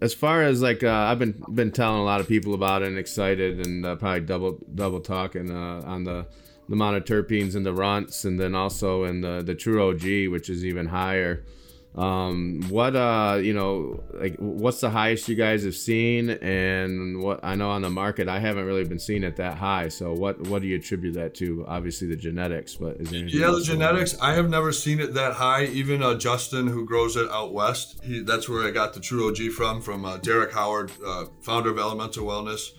as 0.00 0.14
far 0.14 0.42
as 0.42 0.62
like 0.62 0.82
uh, 0.82 0.90
I've 0.90 1.18
been 1.18 1.42
been 1.54 1.70
telling 1.70 2.00
a 2.00 2.04
lot 2.04 2.20
of 2.20 2.28
people 2.28 2.54
about 2.54 2.82
it 2.82 2.88
and 2.88 2.98
excited 2.98 3.64
and 3.66 3.86
uh, 3.86 3.96
probably 3.96 4.20
double 4.20 4.58
double 4.74 5.00
talking 5.00 5.50
uh, 5.50 5.82
on 5.84 6.04
the 6.04 6.26
the 6.68 6.76
monoterpenes 6.76 7.54
and 7.54 7.64
the 7.64 7.72
runts 7.72 8.24
and 8.24 8.38
then 8.38 8.54
also 8.54 9.04
in 9.04 9.20
the 9.20 9.42
the 9.42 9.54
true 9.54 9.88
OG, 9.88 10.30
which 10.32 10.50
is 10.50 10.64
even 10.64 10.86
higher. 10.86 11.44
Um, 11.94 12.62
what 12.70 12.96
uh, 12.96 13.38
you 13.42 13.52
know, 13.52 14.02
like 14.14 14.36
what's 14.38 14.80
the 14.80 14.88
highest 14.88 15.28
you 15.28 15.34
guys 15.34 15.62
have 15.64 15.74
seen, 15.74 16.30
and 16.30 17.20
what 17.22 17.40
I 17.42 17.54
know 17.54 17.68
on 17.68 17.82
the 17.82 17.90
market, 17.90 18.28
I 18.28 18.38
haven't 18.38 18.64
really 18.64 18.84
been 18.84 18.98
seeing 18.98 19.24
it 19.24 19.36
that 19.36 19.58
high. 19.58 19.88
So 19.88 20.14
what 20.14 20.40
what 20.46 20.62
do 20.62 20.68
you 20.68 20.76
attribute 20.76 21.14
that 21.16 21.34
to? 21.34 21.66
Obviously 21.68 22.08
the 22.08 22.16
genetics, 22.16 22.76
but 22.76 22.96
is 22.96 23.10
there 23.10 23.20
Yeah, 23.20 23.40
the 23.40 23.44
else 23.44 23.68
going 23.68 23.82
on? 23.82 23.88
genetics. 23.90 24.18
I 24.22 24.32
have 24.32 24.48
never 24.48 24.72
seen 24.72 25.00
it 25.00 25.12
that 25.12 25.34
high. 25.34 25.64
Even 25.66 26.02
uh, 26.02 26.14
Justin, 26.14 26.66
who 26.66 26.86
grows 26.86 27.14
it 27.16 27.30
out 27.30 27.52
west, 27.52 28.00
he, 28.02 28.20
that's 28.20 28.48
where 28.48 28.66
I 28.66 28.70
got 28.70 28.94
the 28.94 29.00
True 29.00 29.28
OG 29.28 29.52
from, 29.54 29.82
from 29.82 30.06
uh, 30.06 30.16
Derek 30.16 30.52
Howard, 30.52 30.92
uh, 31.06 31.26
founder 31.42 31.68
of 31.70 31.78
Elemental 31.78 32.24
Wellness. 32.24 32.70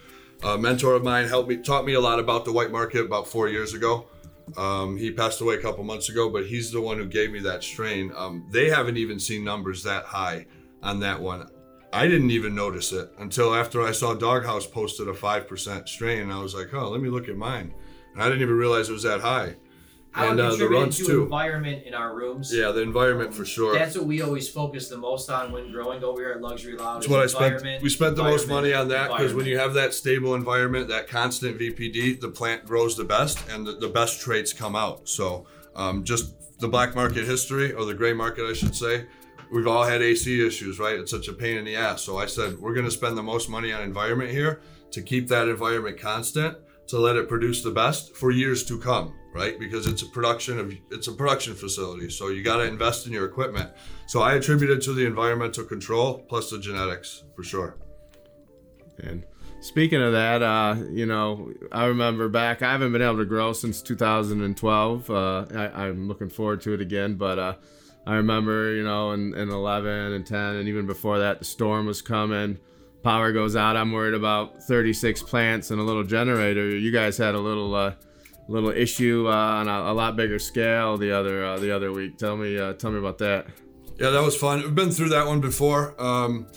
A 0.43 0.57
mentor 0.57 0.93
of 0.95 1.03
mine 1.03 1.27
helped 1.27 1.47
me, 1.49 1.57
taught 1.57 1.85
me 1.85 1.93
a 1.93 2.01
lot 2.01 2.19
about 2.19 2.45
the 2.45 2.51
white 2.51 2.71
market 2.71 3.05
about 3.05 3.27
four 3.27 3.47
years 3.47 3.73
ago. 3.75 4.07
Um, 4.57 4.97
he 4.97 5.11
passed 5.11 5.41
away 5.41 5.55
a 5.55 5.61
couple 5.61 5.83
months 5.83 6.09
ago, 6.09 6.29
but 6.29 6.45
he's 6.45 6.71
the 6.71 6.81
one 6.81 6.97
who 6.97 7.05
gave 7.05 7.31
me 7.31 7.39
that 7.39 7.63
strain. 7.63 8.11
Um, 8.15 8.45
they 8.51 8.69
haven't 8.69 8.97
even 8.97 9.19
seen 9.19 9.43
numbers 9.43 9.83
that 9.83 10.03
high 10.05 10.45
on 10.81 10.99
that 10.99 11.21
one. 11.21 11.47
I 11.91 12.07
didn't 12.07 12.31
even 12.31 12.55
notice 12.55 12.91
it 12.91 13.11
until 13.19 13.53
after 13.53 13.81
I 13.81 13.91
saw 13.91 14.13
Doghouse 14.15 14.65
posted 14.65 15.07
a 15.07 15.13
5% 15.13 15.87
strain, 15.87 16.21
and 16.21 16.33
I 16.33 16.39
was 16.39 16.55
like, 16.55 16.73
oh, 16.73 16.89
let 16.89 17.01
me 17.01 17.09
look 17.09 17.29
at 17.29 17.37
mine. 17.37 17.73
And 18.13 18.21
I 18.21 18.25
didn't 18.25 18.41
even 18.41 18.57
realize 18.57 18.89
it 18.89 18.93
was 18.93 19.03
that 19.03 19.21
high. 19.21 19.55
And, 20.15 20.39
uh, 20.39 20.55
the 20.55 20.69
runs, 20.69 20.97
to 20.97 21.05
too. 21.05 21.23
environment 21.23 21.85
in 21.85 21.95
our 21.95 22.15
rooms. 22.15 22.53
Yeah, 22.53 22.69
the 22.69 22.81
environment 22.81 23.33
for 23.33 23.45
sure. 23.45 23.73
That's 23.73 23.97
what 23.97 24.05
we 24.05 24.21
always 24.21 24.47
focus 24.47 24.87
the 24.87 24.97
most 24.97 25.29
on 25.29 25.51
when 25.51 25.71
growing 25.71 26.03
over 26.03 26.21
here 26.21 26.31
at 26.31 26.41
Luxury 26.41 26.77
Loud. 26.77 26.97
That's 26.97 27.07
what 27.07 27.21
I 27.21 27.25
spent. 27.25 27.81
We 27.81 27.89
spent 27.89 28.15
the 28.15 28.23
most 28.23 28.47
money 28.47 28.73
on 28.73 28.89
that 28.89 29.09
because 29.09 29.33
when 29.33 29.47
you 29.47 29.57
have 29.57 29.73
that 29.73 29.93
stable 29.93 30.35
environment, 30.35 30.87
that 30.89 31.07
constant 31.07 31.57
VPD, 31.57 32.21
the 32.21 32.29
plant 32.29 32.65
grows 32.65 32.95
the 32.95 33.03
best, 33.03 33.39
and 33.49 33.65
the, 33.65 33.73
the 33.73 33.89
best 33.89 34.21
traits 34.21 34.53
come 34.53 34.75
out. 34.75 35.09
So, 35.09 35.47
um, 35.75 36.03
just 36.03 36.59
the 36.59 36.67
black 36.67 36.93
market 36.95 37.25
history 37.25 37.73
or 37.73 37.85
the 37.85 37.93
gray 37.93 38.13
market, 38.13 38.45
I 38.45 38.53
should 38.53 38.75
say. 38.75 39.05
We've 39.51 39.67
all 39.67 39.83
had 39.83 40.01
AC 40.01 40.45
issues, 40.45 40.79
right? 40.79 40.97
It's 40.97 41.11
such 41.11 41.27
a 41.27 41.33
pain 41.33 41.57
in 41.57 41.65
the 41.65 41.75
ass. 41.75 42.01
So 42.01 42.17
I 42.17 42.25
said 42.25 42.59
we're 42.59 42.73
going 42.73 42.85
to 42.85 42.91
spend 42.91 43.17
the 43.17 43.23
most 43.23 43.49
money 43.49 43.71
on 43.71 43.83
environment 43.83 44.31
here 44.31 44.61
to 44.91 45.01
keep 45.01 45.27
that 45.27 45.47
environment 45.47 45.99
constant 45.99 46.57
to 46.87 46.99
let 46.99 47.15
it 47.15 47.29
produce 47.29 47.63
the 47.63 47.71
best 47.71 48.15
for 48.15 48.31
years 48.31 48.65
to 48.65 48.77
come, 48.77 49.13
right? 49.33 49.57
Because 49.59 49.87
it's 49.87 50.01
a 50.01 50.07
production 50.07 50.59
of 50.59 50.73
it's 50.91 51.07
a 51.07 51.11
production 51.11 51.55
facility, 51.55 52.09
so 52.09 52.27
you 52.29 52.43
got 52.43 52.57
to 52.57 52.63
invest 52.63 53.07
in 53.07 53.13
your 53.13 53.25
equipment. 53.25 53.71
So 54.07 54.21
I 54.21 54.33
attribute 54.35 54.69
it 54.69 54.81
to 54.83 54.93
the 54.93 55.05
environmental 55.05 55.63
control 55.63 56.25
plus 56.27 56.49
the 56.49 56.59
genetics 56.59 57.23
for 57.35 57.43
sure. 57.43 57.77
And 58.99 59.23
speaking 59.61 60.01
of 60.01 60.11
that, 60.11 60.41
uh, 60.43 60.75
you 60.91 61.05
know, 61.05 61.51
I 61.71 61.85
remember 61.85 62.29
back. 62.29 62.61
I 62.61 62.71
haven't 62.71 62.91
been 62.91 63.01
able 63.01 63.17
to 63.17 63.25
grow 63.25 63.53
since 63.53 63.81
2012. 63.81 65.09
Uh, 65.09 65.45
I, 65.55 65.85
I'm 65.85 66.07
looking 66.07 66.29
forward 66.29 66.61
to 66.61 66.73
it 66.73 66.81
again, 66.81 67.15
but 67.15 67.39
uh, 67.39 67.55
I 68.05 68.15
remember, 68.15 68.73
you 68.73 68.83
know, 68.83 69.11
in, 69.11 69.33
in 69.33 69.49
11 69.49 69.89
and 70.13 70.25
10, 70.25 70.37
and 70.37 70.67
even 70.67 70.85
before 70.85 71.19
that, 71.19 71.39
the 71.39 71.45
storm 71.45 71.85
was 71.85 72.01
coming. 72.01 72.59
Power 73.03 73.31
goes 73.31 73.55
out. 73.55 73.75
I'm 73.75 73.91
worried 73.91 74.13
about 74.13 74.63
36 74.63 75.23
plants 75.23 75.71
and 75.71 75.79
a 75.79 75.83
little 75.83 76.03
generator. 76.03 76.69
You 76.69 76.91
guys 76.91 77.17
had 77.17 77.35
a 77.35 77.39
little. 77.39 77.73
Uh, 77.75 77.93
little 78.49 78.71
issue 78.71 79.25
uh, 79.29 79.31
on 79.31 79.69
a, 79.69 79.71
a 79.71 79.93
lot 79.93 80.17
bigger 80.17 80.37
scale 80.37 80.97
the 80.97 81.09
other 81.13 81.45
uh, 81.45 81.57
the 81.57 81.73
other 81.73 81.93
week. 81.93 82.17
Tell 82.17 82.35
me 82.35 82.59
uh, 82.59 82.73
tell 82.73 82.91
me 82.91 82.99
about 82.99 83.17
that. 83.19 83.47
Yeah, 83.97 84.09
that 84.09 84.21
was 84.21 84.35
fun. 84.35 84.61
We've 84.61 84.75
been 84.75 84.91
through 84.91 85.09
that 85.09 85.27
one 85.27 85.39
before. 85.39 85.95
Um, 85.97 86.47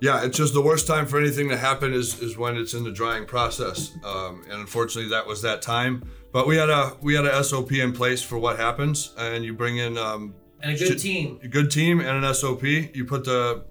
yeah, 0.00 0.24
it's 0.24 0.36
just 0.36 0.54
the 0.54 0.60
worst 0.60 0.88
time 0.88 1.06
for 1.06 1.20
anything 1.20 1.48
to 1.50 1.56
happen 1.56 1.92
is, 1.92 2.20
is 2.20 2.36
when 2.36 2.56
it's 2.56 2.74
in 2.74 2.82
the 2.82 2.90
drying 2.90 3.26
process, 3.26 3.92
um, 4.04 4.42
and 4.50 4.60
unfortunately, 4.60 5.08
that 5.10 5.24
was 5.24 5.40
that 5.42 5.62
time. 5.62 6.02
But 6.32 6.48
we 6.48 6.56
had 6.56 6.68
a 6.68 6.96
we 7.00 7.14
had 7.14 7.26
a 7.26 7.44
SOP 7.44 7.70
in 7.72 7.92
place 7.92 8.20
for 8.20 8.36
what 8.36 8.58
happens, 8.58 9.14
and 9.16 9.44
you 9.44 9.54
bring 9.54 9.76
in 9.76 9.96
um, 9.96 10.34
and 10.62 10.72
a 10.72 10.76
good 10.76 10.88
should- 10.88 10.98
team. 10.98 11.38
a 11.44 11.48
good 11.48 11.70
team 11.70 12.00
and 12.00 12.24
an 12.24 12.34
SOP. 12.34 12.64
You 12.64 13.04
put 13.04 13.24
the 13.24 13.64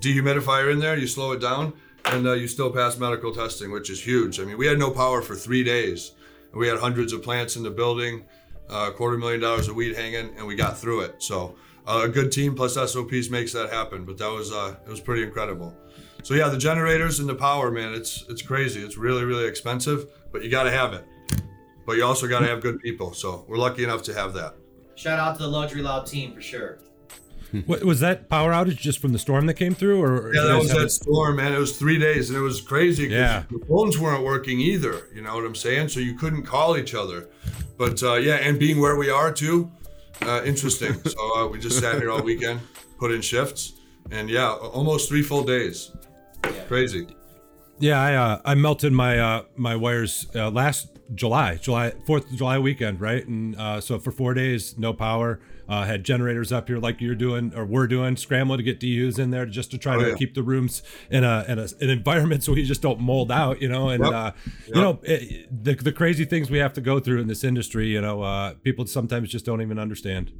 dehumidifier 0.00 0.72
in 0.72 0.78
there, 0.78 0.96
you 0.96 1.06
slow 1.06 1.32
it 1.32 1.40
down, 1.40 1.72
and 2.06 2.26
uh, 2.26 2.32
you 2.32 2.48
still 2.48 2.70
pass 2.70 2.98
medical 2.98 3.34
testing, 3.34 3.70
which 3.70 3.90
is 3.90 4.04
huge. 4.04 4.40
I 4.40 4.44
mean, 4.44 4.58
we 4.58 4.66
had 4.66 4.78
no 4.78 4.90
power 4.90 5.22
for 5.22 5.34
three 5.34 5.62
days. 5.62 6.12
We 6.52 6.66
had 6.66 6.78
hundreds 6.78 7.12
of 7.12 7.22
plants 7.22 7.56
in 7.56 7.62
the 7.62 7.70
building, 7.70 8.24
uh, 8.68 8.90
quarter 8.92 9.16
million 9.18 9.40
dollars 9.40 9.68
of 9.68 9.76
weed 9.76 9.96
hanging, 9.96 10.36
and 10.36 10.46
we 10.46 10.56
got 10.56 10.78
through 10.78 11.02
it. 11.02 11.22
So 11.22 11.54
uh, 11.86 12.02
a 12.04 12.08
good 12.08 12.32
team 12.32 12.54
plus 12.54 12.74
SOPs 12.74 13.30
makes 13.30 13.52
that 13.52 13.70
happen. 13.70 14.04
But 14.04 14.18
that 14.18 14.30
was 14.30 14.52
uh, 14.52 14.76
it 14.84 14.90
was 14.90 15.00
pretty 15.00 15.22
incredible. 15.22 15.76
So 16.22 16.34
yeah, 16.34 16.48
the 16.48 16.58
generators 16.58 17.20
and 17.20 17.28
the 17.28 17.34
power, 17.34 17.70
man, 17.70 17.94
it's 17.94 18.24
it's 18.28 18.42
crazy. 18.42 18.82
It's 18.82 18.96
really 18.96 19.24
really 19.24 19.46
expensive, 19.46 20.06
but 20.32 20.42
you 20.42 20.50
got 20.50 20.64
to 20.64 20.70
have 20.70 20.92
it. 20.92 21.04
But 21.86 21.96
you 21.96 22.04
also 22.04 22.28
got 22.28 22.40
to 22.40 22.46
have 22.46 22.60
good 22.60 22.80
people. 22.80 23.14
So 23.14 23.44
we're 23.48 23.56
lucky 23.56 23.84
enough 23.84 24.02
to 24.04 24.14
have 24.14 24.32
that. 24.34 24.54
Shout 24.94 25.18
out 25.18 25.36
to 25.36 25.42
the 25.42 25.48
Luxury 25.48 25.82
Loud 25.82 26.06
team 26.06 26.32
for 26.34 26.42
sure. 26.42 26.78
What, 27.66 27.84
was 27.84 28.00
that 28.00 28.28
power 28.28 28.52
outage 28.52 28.76
just 28.76 28.98
from 29.00 29.12
the 29.12 29.18
storm 29.18 29.46
that 29.46 29.54
came 29.54 29.74
through, 29.74 30.02
or 30.02 30.34
Yeah, 30.34 30.42
that 30.42 30.58
was 30.58 30.68
that 30.70 30.82
it- 30.82 30.90
storm, 30.90 31.36
man. 31.36 31.52
It 31.52 31.58
was 31.58 31.76
three 31.78 31.98
days, 31.98 32.30
and 32.30 32.38
it 32.38 32.42
was 32.42 32.60
crazy. 32.60 33.08
Yeah. 33.08 33.44
the 33.50 33.64
phones 33.66 33.98
weren't 33.98 34.24
working 34.24 34.60
either. 34.60 35.08
You 35.14 35.22
know 35.22 35.34
what 35.34 35.44
I'm 35.44 35.54
saying? 35.54 35.88
So 35.88 36.00
you 36.00 36.14
couldn't 36.14 36.44
call 36.44 36.76
each 36.76 36.94
other. 36.94 37.28
But 37.76 38.02
uh, 38.02 38.14
yeah, 38.14 38.36
and 38.36 38.58
being 38.58 38.80
where 38.80 38.96
we 38.96 39.10
are 39.10 39.32
too, 39.32 39.70
uh, 40.22 40.42
interesting. 40.44 40.94
so 41.04 41.36
uh, 41.36 41.48
we 41.48 41.58
just 41.58 41.78
sat 41.80 41.96
here 41.96 42.10
all 42.10 42.22
weekend, 42.22 42.60
put 42.98 43.10
in 43.10 43.20
shifts, 43.22 43.72
and 44.10 44.28
yeah, 44.30 44.52
almost 44.52 45.08
three 45.08 45.22
full 45.22 45.44
days. 45.44 45.90
Crazy. 46.68 47.06
Yeah, 47.78 48.00
I 48.00 48.14
uh, 48.14 48.40
I 48.44 48.54
melted 48.54 48.92
my 48.92 49.18
uh, 49.18 49.42
my 49.56 49.74
wires 49.76 50.26
uh, 50.34 50.50
last 50.50 50.88
July, 51.14 51.56
July 51.56 51.92
Fourth 52.06 52.30
of 52.30 52.36
July 52.36 52.58
weekend, 52.58 53.00
right? 53.00 53.26
And 53.26 53.56
uh, 53.56 53.80
so 53.80 53.98
for 53.98 54.12
four 54.12 54.34
days, 54.34 54.76
no 54.78 54.92
power. 54.92 55.40
Uh, 55.70 55.84
had 55.84 56.02
generators 56.04 56.50
up 56.50 56.66
here 56.66 56.78
like 56.78 57.00
you're 57.00 57.14
doing 57.14 57.54
or 57.54 57.64
we're 57.64 57.86
doing, 57.86 58.16
scrambling 58.16 58.58
to 58.58 58.64
get 58.64 58.80
DUs 58.80 59.20
in 59.20 59.30
there 59.30 59.46
just 59.46 59.70
to 59.70 59.78
try 59.78 59.94
Oh, 59.94 60.00
to 60.02 60.08
yeah. 60.08 60.14
keep 60.16 60.34
the 60.34 60.42
rooms 60.42 60.82
in 61.12 61.22
a 61.22 61.44
in 61.46 61.60
a, 61.60 61.68
an 61.80 61.90
environment 61.90 62.42
so 62.44 62.52
we 62.54 62.64
just 62.64 62.82
don't 62.82 62.98
mold 62.98 63.30
out, 63.30 63.62
you 63.62 63.68
know. 63.68 63.88
And 63.88 64.02
Yep. 64.02 64.12
uh, 64.12 64.32
Yep. 64.66 64.74
you 64.74 64.80
know 64.82 64.98
it, 65.04 65.64
the 65.64 65.74
the 65.76 65.92
crazy 65.92 66.24
things 66.24 66.50
we 66.50 66.58
have 66.58 66.72
to 66.72 66.80
go 66.80 66.98
through 66.98 67.20
in 67.20 67.28
this 67.28 67.44
industry, 67.44 67.86
you 67.86 68.00
know, 68.00 68.20
uh, 68.22 68.54
people 68.64 68.84
sometimes 68.84 69.28
just 69.30 69.44
don't 69.46 69.62
even 69.62 69.78
understand. 69.78 70.32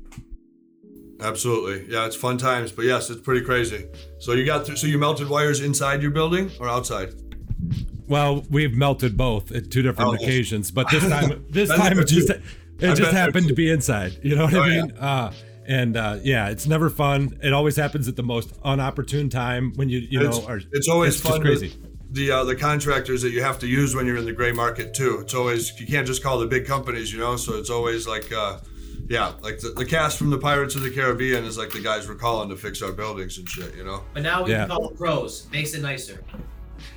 Absolutely. 1.20 1.92
Yeah, 1.92 2.06
it's 2.06 2.16
fun 2.16 2.38
times. 2.38 2.72
But 2.72 2.86
yes, 2.86 3.10
it's 3.10 3.20
pretty 3.20 3.44
crazy. 3.44 3.86
So 4.18 4.32
you 4.32 4.44
got 4.44 4.66
through. 4.66 4.76
So 4.76 4.86
you 4.86 4.98
melted 4.98 5.28
wires 5.28 5.60
inside 5.60 6.02
your 6.02 6.10
building 6.10 6.50
or 6.58 6.68
outside? 6.68 7.14
Well, 8.08 8.44
we've 8.50 8.74
melted 8.74 9.16
both 9.16 9.52
at 9.52 9.70
two 9.70 9.82
different 9.82 10.10
Oh. 10.10 10.14
occasions, 10.14 10.70
but 10.72 10.88
this 10.90 11.06
time, 11.08 11.44
this 11.50 11.68
time 11.68 11.98
it 11.98 12.06
just 12.08 12.32
it 12.82 12.90
I've 12.90 12.96
just 12.98 13.12
happened 13.12 13.48
to 13.48 13.54
be 13.54 13.70
inside. 13.70 14.18
You 14.22 14.36
know 14.36 14.44
what 14.44 14.54
Oh, 14.54 14.62
I 14.62 14.68
yeah. 14.68 14.82
mean? 14.82 14.96
Uh, 14.98 15.32
and 15.66 15.96
uh, 15.96 16.18
yeah, 16.22 16.48
it's 16.48 16.66
never 16.66 16.90
fun. 16.90 17.38
It 17.42 17.52
always 17.52 17.76
happens 17.76 18.08
at 18.08 18.16
the 18.16 18.22
most 18.22 18.60
unopportune 18.62 19.30
time 19.30 19.72
when 19.76 19.88
you 19.88 19.98
you 20.00 20.26
it's, 20.26 20.38
know 20.38 20.46
are. 20.46 20.60
it's 20.72 20.88
always 20.88 21.14
it's 21.14 21.22
just 21.22 21.32
fun. 21.32 21.40
crazy. 21.42 21.72
The 22.12 22.30
uh, 22.32 22.44
the 22.44 22.56
contractors 22.56 23.22
that 23.22 23.30
you 23.30 23.42
have 23.42 23.58
to 23.60 23.68
use 23.68 23.94
when 23.94 24.04
you're 24.06 24.16
in 24.16 24.24
the 24.24 24.32
gray 24.32 24.50
market 24.52 24.94
too. 24.94 25.18
It's 25.20 25.34
always 25.34 25.78
you 25.80 25.86
can't 25.86 26.06
just 26.06 26.22
call 26.24 26.38
the 26.40 26.46
big 26.46 26.66
companies, 26.66 27.12
you 27.12 27.20
know. 27.20 27.36
So 27.36 27.54
it's 27.56 27.70
always 27.70 28.08
like, 28.08 28.32
uh, 28.32 28.58
yeah, 29.08 29.34
like 29.42 29.60
the, 29.60 29.68
the 29.76 29.84
cast 29.84 30.18
from 30.18 30.30
the 30.30 30.38
Pirates 30.38 30.74
of 30.74 30.82
the 30.82 30.90
Caribbean 30.90 31.44
is 31.44 31.56
like 31.56 31.70
the 31.70 31.80
guys 31.80 32.08
we're 32.08 32.16
calling 32.16 32.48
to 32.48 32.56
fix 32.56 32.82
our 32.82 32.90
buildings 32.90 33.38
and 33.38 33.48
shit, 33.48 33.76
you 33.76 33.84
know. 33.84 34.02
But 34.12 34.24
now 34.24 34.42
we 34.42 34.50
Yeah. 34.50 34.66
can 34.66 34.70
call 34.76 34.88
it 34.90 34.96
pros. 34.96 35.46
Makes 35.52 35.74
it 35.74 35.82
nicer. 35.82 36.24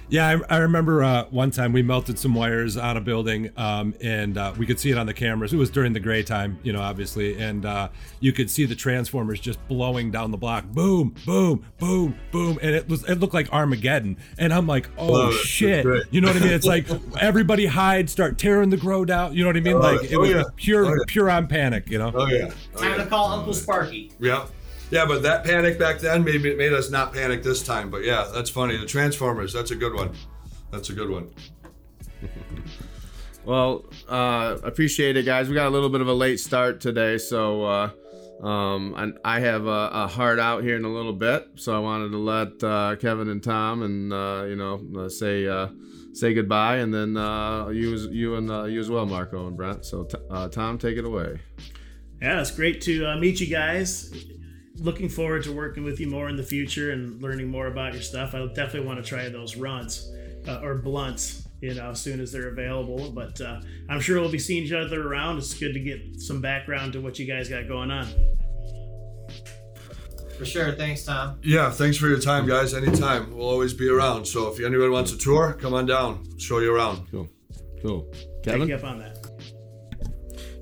Yeah, 0.09 0.27
I, 0.49 0.55
I 0.55 0.57
remember 0.59 1.03
uh, 1.03 1.25
one 1.31 1.49
time 1.49 1.73
we 1.73 1.81
melted 1.81 2.19
some 2.19 2.35
wires 2.35 2.77
on 2.77 2.97
a 2.97 3.01
building, 3.01 3.49
um, 3.57 3.95
and 4.01 4.37
uh, 4.37 4.53
we 4.57 4.65
could 4.65 4.79
see 4.79 4.91
it 4.91 4.97
on 4.97 5.05
the 5.07 5.13
cameras. 5.13 5.53
It 5.53 5.57
was 5.57 5.69
during 5.71 5.93
the 5.93 5.99
gray 5.99 6.21
time, 6.23 6.59
you 6.61 6.71
know, 6.73 6.81
obviously, 6.81 7.39
and 7.41 7.65
uh, 7.65 7.89
you 8.19 8.31
could 8.33 8.49
see 8.51 8.65
the 8.65 8.75
transformers 8.75 9.39
just 9.39 9.65
blowing 9.67 10.11
down 10.11 10.31
the 10.31 10.37
block, 10.37 10.65
boom, 10.65 11.15
boom, 11.25 11.65
boom, 11.79 12.15
boom, 12.31 12.59
and 12.61 12.75
it 12.75 12.87
was 12.87 13.03
it 13.09 13.19
looked 13.19 13.33
like 13.33 13.51
Armageddon. 13.51 14.17
And 14.37 14.53
I'm 14.53 14.67
like, 14.67 14.89
oh 14.97 15.11
Love 15.11 15.33
shit, 15.33 15.79
It's 15.79 15.85
great. 15.85 16.03
you 16.11 16.21
know 16.21 16.27
what 16.27 16.37
I 16.37 16.41
mean? 16.41 16.51
It's 16.53 16.65
like 16.65 16.87
everybody 17.19 17.65
hide, 17.65 18.09
start 18.09 18.37
tearing 18.37 18.69
the 18.69 18.77
grow 18.77 19.05
down. 19.05 19.33
You 19.33 19.43
know 19.43 19.49
what 19.49 19.57
I 19.57 19.61
mean? 19.61 19.77
Oh, 19.77 19.79
Like 19.79 20.03
it 20.11 20.15
oh, 20.15 20.19
was 20.19 20.29
yeah. 20.29 20.43
pure 20.57 20.85
Oh, 20.85 20.89
yeah. 20.89 21.03
pure 21.07 21.29
on 21.29 21.47
panic, 21.47 21.89
you 21.89 21.97
know. 21.97 22.11
Oh 22.13 22.27
yeah. 22.27 22.51
Oh, 22.75 22.81
Time 22.81 22.97
to 22.99 23.05
call 23.07 23.31
Uncle 23.31 23.53
Sparky. 23.53 24.11
Yeah. 24.19 24.45
Yeah, 24.91 25.05
but 25.07 25.23
that 25.23 25.43
panic 25.43 25.79
back 25.79 25.99
then 25.99 26.23
made, 26.23 26.41
made 26.43 26.71
us 26.73 26.89
not 26.91 27.13
panic 27.13 27.41
this 27.41 27.63
time. 27.63 27.89
But 27.89 28.03
yeah, 28.03 28.29
that's 28.33 28.49
funny. 28.49 28.77
The 28.77 28.85
Transformers, 28.85 29.51
that's 29.51 29.71
a 29.71 29.75
good 29.75 29.93
one. 29.95 30.11
That's 30.71 30.89
a 30.89 30.93
good 30.93 31.09
one. 31.09 31.29
Well, 33.45 33.83
uh, 34.07 34.57
appreciate 34.63 35.17
it, 35.17 35.23
guys. 35.25 35.49
We 35.49 35.55
got 35.55 35.67
a 35.67 35.69
little 35.69 35.89
bit 35.89 35.99
of 35.99 36.07
a 36.07 36.13
late 36.13 36.39
start 36.39 36.79
today, 36.79 37.17
so 37.17 37.65
uh, 37.65 37.89
um, 38.41 38.93
and 38.97 39.17
I 39.25 39.41
have 39.41 39.65
a, 39.65 39.89
a 39.91 40.07
hard 40.07 40.39
out 40.39 40.63
here 40.63 40.77
in 40.77 40.85
a 40.85 40.89
little 40.89 41.11
bit, 41.11 41.45
so 41.55 41.75
I 41.75 41.79
wanted 41.79 42.11
to 42.11 42.19
let 42.19 42.63
uh, 42.63 42.95
Kevin 42.95 43.27
and 43.27 43.43
Tom 43.43 43.81
and 43.83 44.13
uh, 44.13 44.45
you 44.47 44.55
know 44.55 44.81
uh, 44.97 45.09
say 45.09 45.45
uh, 45.45 45.67
say 46.13 46.33
goodbye, 46.33 46.77
and 46.77 46.93
then 46.93 47.17
uh, 47.17 47.67
you 47.67 47.93
as- 47.93 48.05
you 48.05 48.35
and 48.35 48.49
uh, 48.49 48.63
you 48.63 48.79
as 48.79 48.89
well, 48.89 49.05
Marko 49.05 49.45
and 49.47 49.57
Brent. 49.57 49.83
So 49.85 50.05
t- 50.05 50.17
uh, 50.29 50.47
Tom, 50.47 50.77
take 50.77 50.97
it 50.97 51.03
away. 51.03 51.41
Yeah, 52.21 52.39
it's 52.39 52.51
great 52.51 52.79
to 52.83 53.07
uh, 53.07 53.17
meet 53.17 53.41
you 53.41 53.47
guys. 53.47 54.09
Looking 54.77 55.07
forward 55.07 55.43
to 55.43 55.53
working 55.53 55.83
with 55.83 55.99
you 55.99 56.07
more 56.07 56.29
in 56.29 56.35
the 56.35 56.43
future 56.43 56.91
and 56.91 57.21
learning 57.21 57.47
more 57.47 57.67
about 57.67 57.93
your 57.93 58.01
stuff. 58.01 58.33
I 58.33 58.45
definitely 58.47 58.87
want 58.87 59.03
to 59.03 59.07
try 59.07 59.29
those 59.29 59.55
runs 59.55 60.11
uh, 60.47 60.61
or 60.61 60.75
blunts, 60.75 61.47
you 61.61 61.73
know, 61.75 61.91
as 61.91 62.01
soon 62.01 62.19
as 62.19 62.31
they're 62.31 62.49
available. 62.49 63.11
But 63.11 63.39
uh, 63.39 63.61
I'm 63.89 64.01
sure 64.01 64.19
we'll 64.19 64.31
be 64.31 64.39
seeing 64.39 64.63
each 64.63 64.71
other 64.71 65.07
around. 65.07 65.37
It's 65.37 65.53
good 65.53 65.73
to 65.73 65.79
get 65.79 66.19
some 66.19 66.41
background 66.41 66.93
to 66.93 67.01
what 67.01 67.19
you 67.19 67.25
guys 67.25 67.49
got 67.49 67.67
going 67.67 67.91
on. 67.91 68.07
For 70.37 70.45
sure. 70.45 70.71
Thanks, 70.73 71.05
Tom. 71.05 71.39
Yeah, 71.43 71.69
thanks 71.69 71.95
for 71.97 72.07
your 72.07 72.19
time, 72.19 72.47
guys. 72.47 72.73
Anytime. 72.73 73.35
We'll 73.35 73.47
always 73.47 73.73
be 73.73 73.87
around. 73.87 74.25
So 74.25 74.51
if 74.51 74.59
anybody 74.59 74.89
wants 74.89 75.11
a 75.13 75.17
tour, 75.17 75.53
come 75.53 75.73
on 75.73 75.85
down. 75.85 76.25
Show 76.39 76.59
you 76.59 76.75
around. 76.75 77.07
Cool. 77.11 77.29
Cool. 77.81 78.11
Take 78.41 78.43
Kevin? 78.43 78.67
you 78.67 78.75
up 78.75 78.83
on 78.83 78.99
that. 78.99 79.22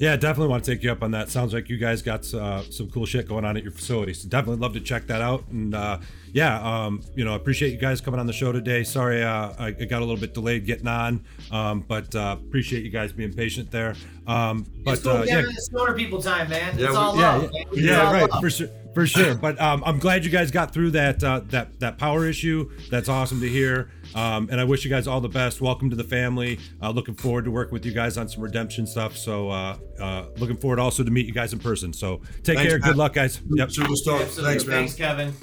Yeah, 0.02 0.16
definitely 0.16 0.48
want 0.50 0.64
to 0.64 0.74
take 0.74 0.82
you 0.82 0.92
up 0.92 1.04
on 1.04 1.12
that. 1.12 1.30
Sounds 1.30 1.54
like 1.54 1.70
you 1.70 1.78
guys 1.78 2.02
got 2.02 2.22
uh, 2.34 2.64
some 2.72 2.90
cool 2.90 3.06
shit 3.06 3.28
going 3.28 3.46
on 3.46 3.56
at 3.56 3.62
your 3.62 3.72
facility. 3.72 4.16
So 4.16 4.28
definitely 4.28 4.60
love 4.60 4.74
to 4.74 4.80
check 4.80 5.06
that 5.06 5.22
out. 5.22 5.44
And 5.52 5.76
uh, 5.76 6.00
yeah, 6.34 6.60
um, 6.86 7.04
you 7.14 7.24
know, 7.24 7.36
appreciate 7.36 7.72
you 7.72 7.78
guys 7.78 8.02
coming 8.02 8.20
on 8.20 8.26
the 8.26 8.34
show 8.34 8.52
today. 8.52 8.84
Sorry, 8.84 9.22
uh, 9.22 9.54
I, 9.60 9.68
I 9.68 9.86
got 9.86 10.00
a 10.00 10.06
little 10.06 10.18
bit 10.18 10.34
delayed 10.34 10.66
getting 10.66 10.88
on, 10.88 11.24
um, 11.52 11.82
but 11.88 12.16
uh, 12.16 12.36
appreciate 12.40 12.84
you 12.84 12.90
guys 12.90 13.12
being 13.12 13.32
patient 13.32 13.70
there. 13.70 13.94
Um, 14.26 14.66
but 14.84 14.94
it's 14.96 15.04
cool 15.04 15.18
uh, 15.18 15.24
yeah, 15.24 15.42
giving 15.42 15.56
the 15.56 15.94
people 15.96 16.20
time, 16.20 16.50
man. 16.50 16.80
Yeah, 16.80 16.86
it's 16.86 16.92
we- 16.94 16.98
all 16.98 17.16
yeah, 17.16 17.36
love. 17.36 17.44
yeah, 17.44 17.50
man. 17.52 17.68
It's 17.72 17.82
yeah, 17.82 18.02
all 18.02 18.14
right, 18.14 18.32
love. 18.32 18.42
for 18.42 18.50
sure, 18.50 18.70
for 18.94 19.06
sure. 19.06 19.36
But 19.36 19.60
um, 19.60 19.84
I'm 19.86 20.00
glad 20.00 20.26
you 20.26 20.32
guys 20.32 20.52
got 20.52 20.74
through 20.74 20.92
that 20.92 21.24
uh, 21.24 21.42
that 21.50 21.80
that 21.80 21.98
power 21.98 22.26
issue. 22.26 22.70
That's 22.90 23.10
awesome 23.10 23.40
to 23.42 23.50
hear. 23.50 23.92
Um, 24.16 24.50
and 24.52 24.60
I 24.60 24.64
wish 24.64 24.84
you 24.84 24.90
guys 24.90 25.08
all 25.08 25.22
the 25.22 25.30
best. 25.30 25.62
Welcome 25.62 25.90
to 25.90 25.96
the 25.96 26.04
family. 26.04 26.60
Uh, 26.82 26.92
looking 26.92 27.16
forward 27.16 27.46
to 27.46 27.52
working 27.52 27.74
with 27.74 27.86
you 27.86 27.94
guys 27.94 28.18
on 28.18 28.28
some 28.28 28.44
redemption 28.44 28.86
stuff. 28.86 29.16
So 29.16 29.50
uh, 29.50 29.78
uh, 30.00 30.26
looking 30.38 30.58
forward 30.58 30.80
also 30.80 31.04
to 31.04 31.12
meet 31.12 31.26
you 31.26 31.34
guys 31.34 31.54
in 31.54 31.60
person. 31.60 31.94
So 31.94 32.22
take 32.44 32.58
Thanks, 32.58 32.64
care. 32.64 32.80
Matt. 32.80 32.88
Good 32.90 32.98
luck, 32.98 33.14
guys. 33.14 33.42
Yep. 33.50 33.70
Superstar. 33.70 34.22
Absolutely. 34.22 34.44
Thanks, 34.44 34.66
man. 34.66 34.78
Thanks, 34.78 34.96
Kevin. 34.96 35.34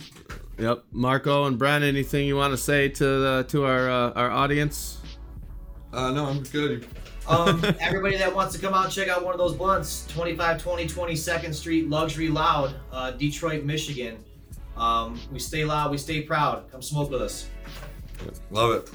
Yep. 0.59 0.85
Marko 0.93 1.45
and 1.45 1.59
Brent, 1.59 1.85
anything 1.85 2.27
you 2.27 2.37
want 2.37 2.53
to 2.53 2.59
say 2.59 2.89
to 2.89 3.05
the, 3.05 3.47
to 3.49 3.65
our 3.65 3.89
uh, 3.89 4.11
our 4.13 4.31
audience? 4.31 5.01
Uh, 5.93 6.11
no, 6.11 6.27
I'm 6.27 6.43
good. 6.43 6.87
Um, 7.29 7.63
everybody 7.81 8.17
that 8.17 8.35
wants 8.35 8.55
to 8.55 8.61
come 8.61 8.75
out 8.75 8.87
and 8.87 8.93
check 8.93 9.09
out 9.09 9.25
one 9.25 9.35
of 9.35 9.39
those 9.39 9.55
blunts, 9.55 10.07
2520 10.09 10.87
22nd 10.87 11.55
Street 11.55 11.89
Luxury 11.89 12.29
Loud, 12.29 12.75
uh, 12.91 13.11
Detroit, 13.13 13.65
Michigan. 13.65 14.25
Um, 14.77 15.21
we 15.33 15.39
stay 15.39 15.65
loud, 15.65 15.91
we 15.91 15.99
stay 15.99 16.23
proud. 16.23 16.71
Come 16.71 16.83
smoke 16.83 17.11
with 17.11 17.21
us. 17.21 17.49
Love 18.51 18.73
it. 18.73 18.91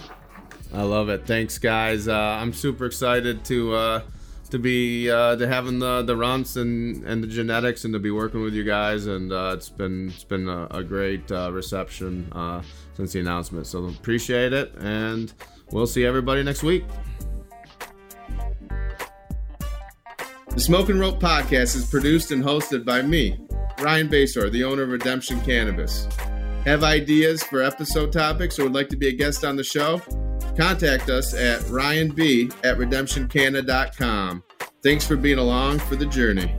I 0.73 0.81
love 0.81 1.09
it. 1.09 1.27
Thanks, 1.27 1.59
guys. 1.59 2.07
Uh, 2.07 2.13
I'm 2.13 2.53
super 2.53 2.85
excited 2.85 3.45
to 3.45 3.75
uh, 3.75 4.01
to 4.49 4.57
be 4.57 5.09
uh, 5.09 5.35
to 5.35 5.47
having 5.47 5.79
the 5.79 6.01
the 6.01 6.15
runs 6.15 6.57
and 6.57 7.03
and 7.05 7.23
the 7.23 7.27
genetics 7.27 7.85
and 7.85 7.93
to 7.93 7.99
be 7.99 8.11
working 8.11 8.41
with 8.41 8.53
you 8.53 8.63
guys. 8.63 9.05
And 9.05 9.31
uh, 9.31 9.51
it's 9.55 9.69
been 9.69 10.09
it's 10.09 10.23
been 10.23 10.47
a, 10.47 10.67
a 10.71 10.83
great 10.83 11.31
uh, 11.31 11.51
reception 11.51 12.27
uh, 12.31 12.63
since 12.95 13.13
the 13.13 13.19
announcement. 13.19 13.67
So 13.67 13.85
appreciate 13.85 14.53
it, 14.53 14.73
and 14.79 15.31
we'll 15.71 15.87
see 15.87 16.05
everybody 16.05 16.41
next 16.43 16.63
week. 16.63 16.85
The 20.53 20.61
Smoke 20.61 20.89
and 20.89 20.99
Rope 20.99 21.19
podcast 21.19 21.75
is 21.75 21.87
produced 21.89 22.29
and 22.29 22.43
hosted 22.43 22.85
by 22.85 23.01
me, 23.01 23.39
Ryan 23.79 24.07
Basore, 24.07 24.51
the 24.51 24.63
owner 24.63 24.83
of 24.83 24.89
Redemption 24.89 25.41
Cannabis. 25.41 26.07
Have 26.63 26.83
ideas 26.83 27.41
for 27.41 27.63
episode 27.63 28.13
topics 28.13 28.59
or 28.59 28.65
would 28.65 28.75
like 28.75 28.89
to 28.89 28.95
be 28.95 29.07
a 29.07 29.11
guest 29.11 29.43
on 29.43 29.55
the 29.55 29.63
show? 29.63 29.99
Contact 30.55 31.09
us 31.09 31.33
at 31.33 31.61
ryanb 31.61 32.53
at 32.63 32.77
redemptioncanada.com. 32.77 34.43
Thanks 34.83 35.07
for 35.07 35.15
being 35.15 35.39
along 35.39 35.79
for 35.79 35.95
the 35.95 36.05
journey. 36.05 36.53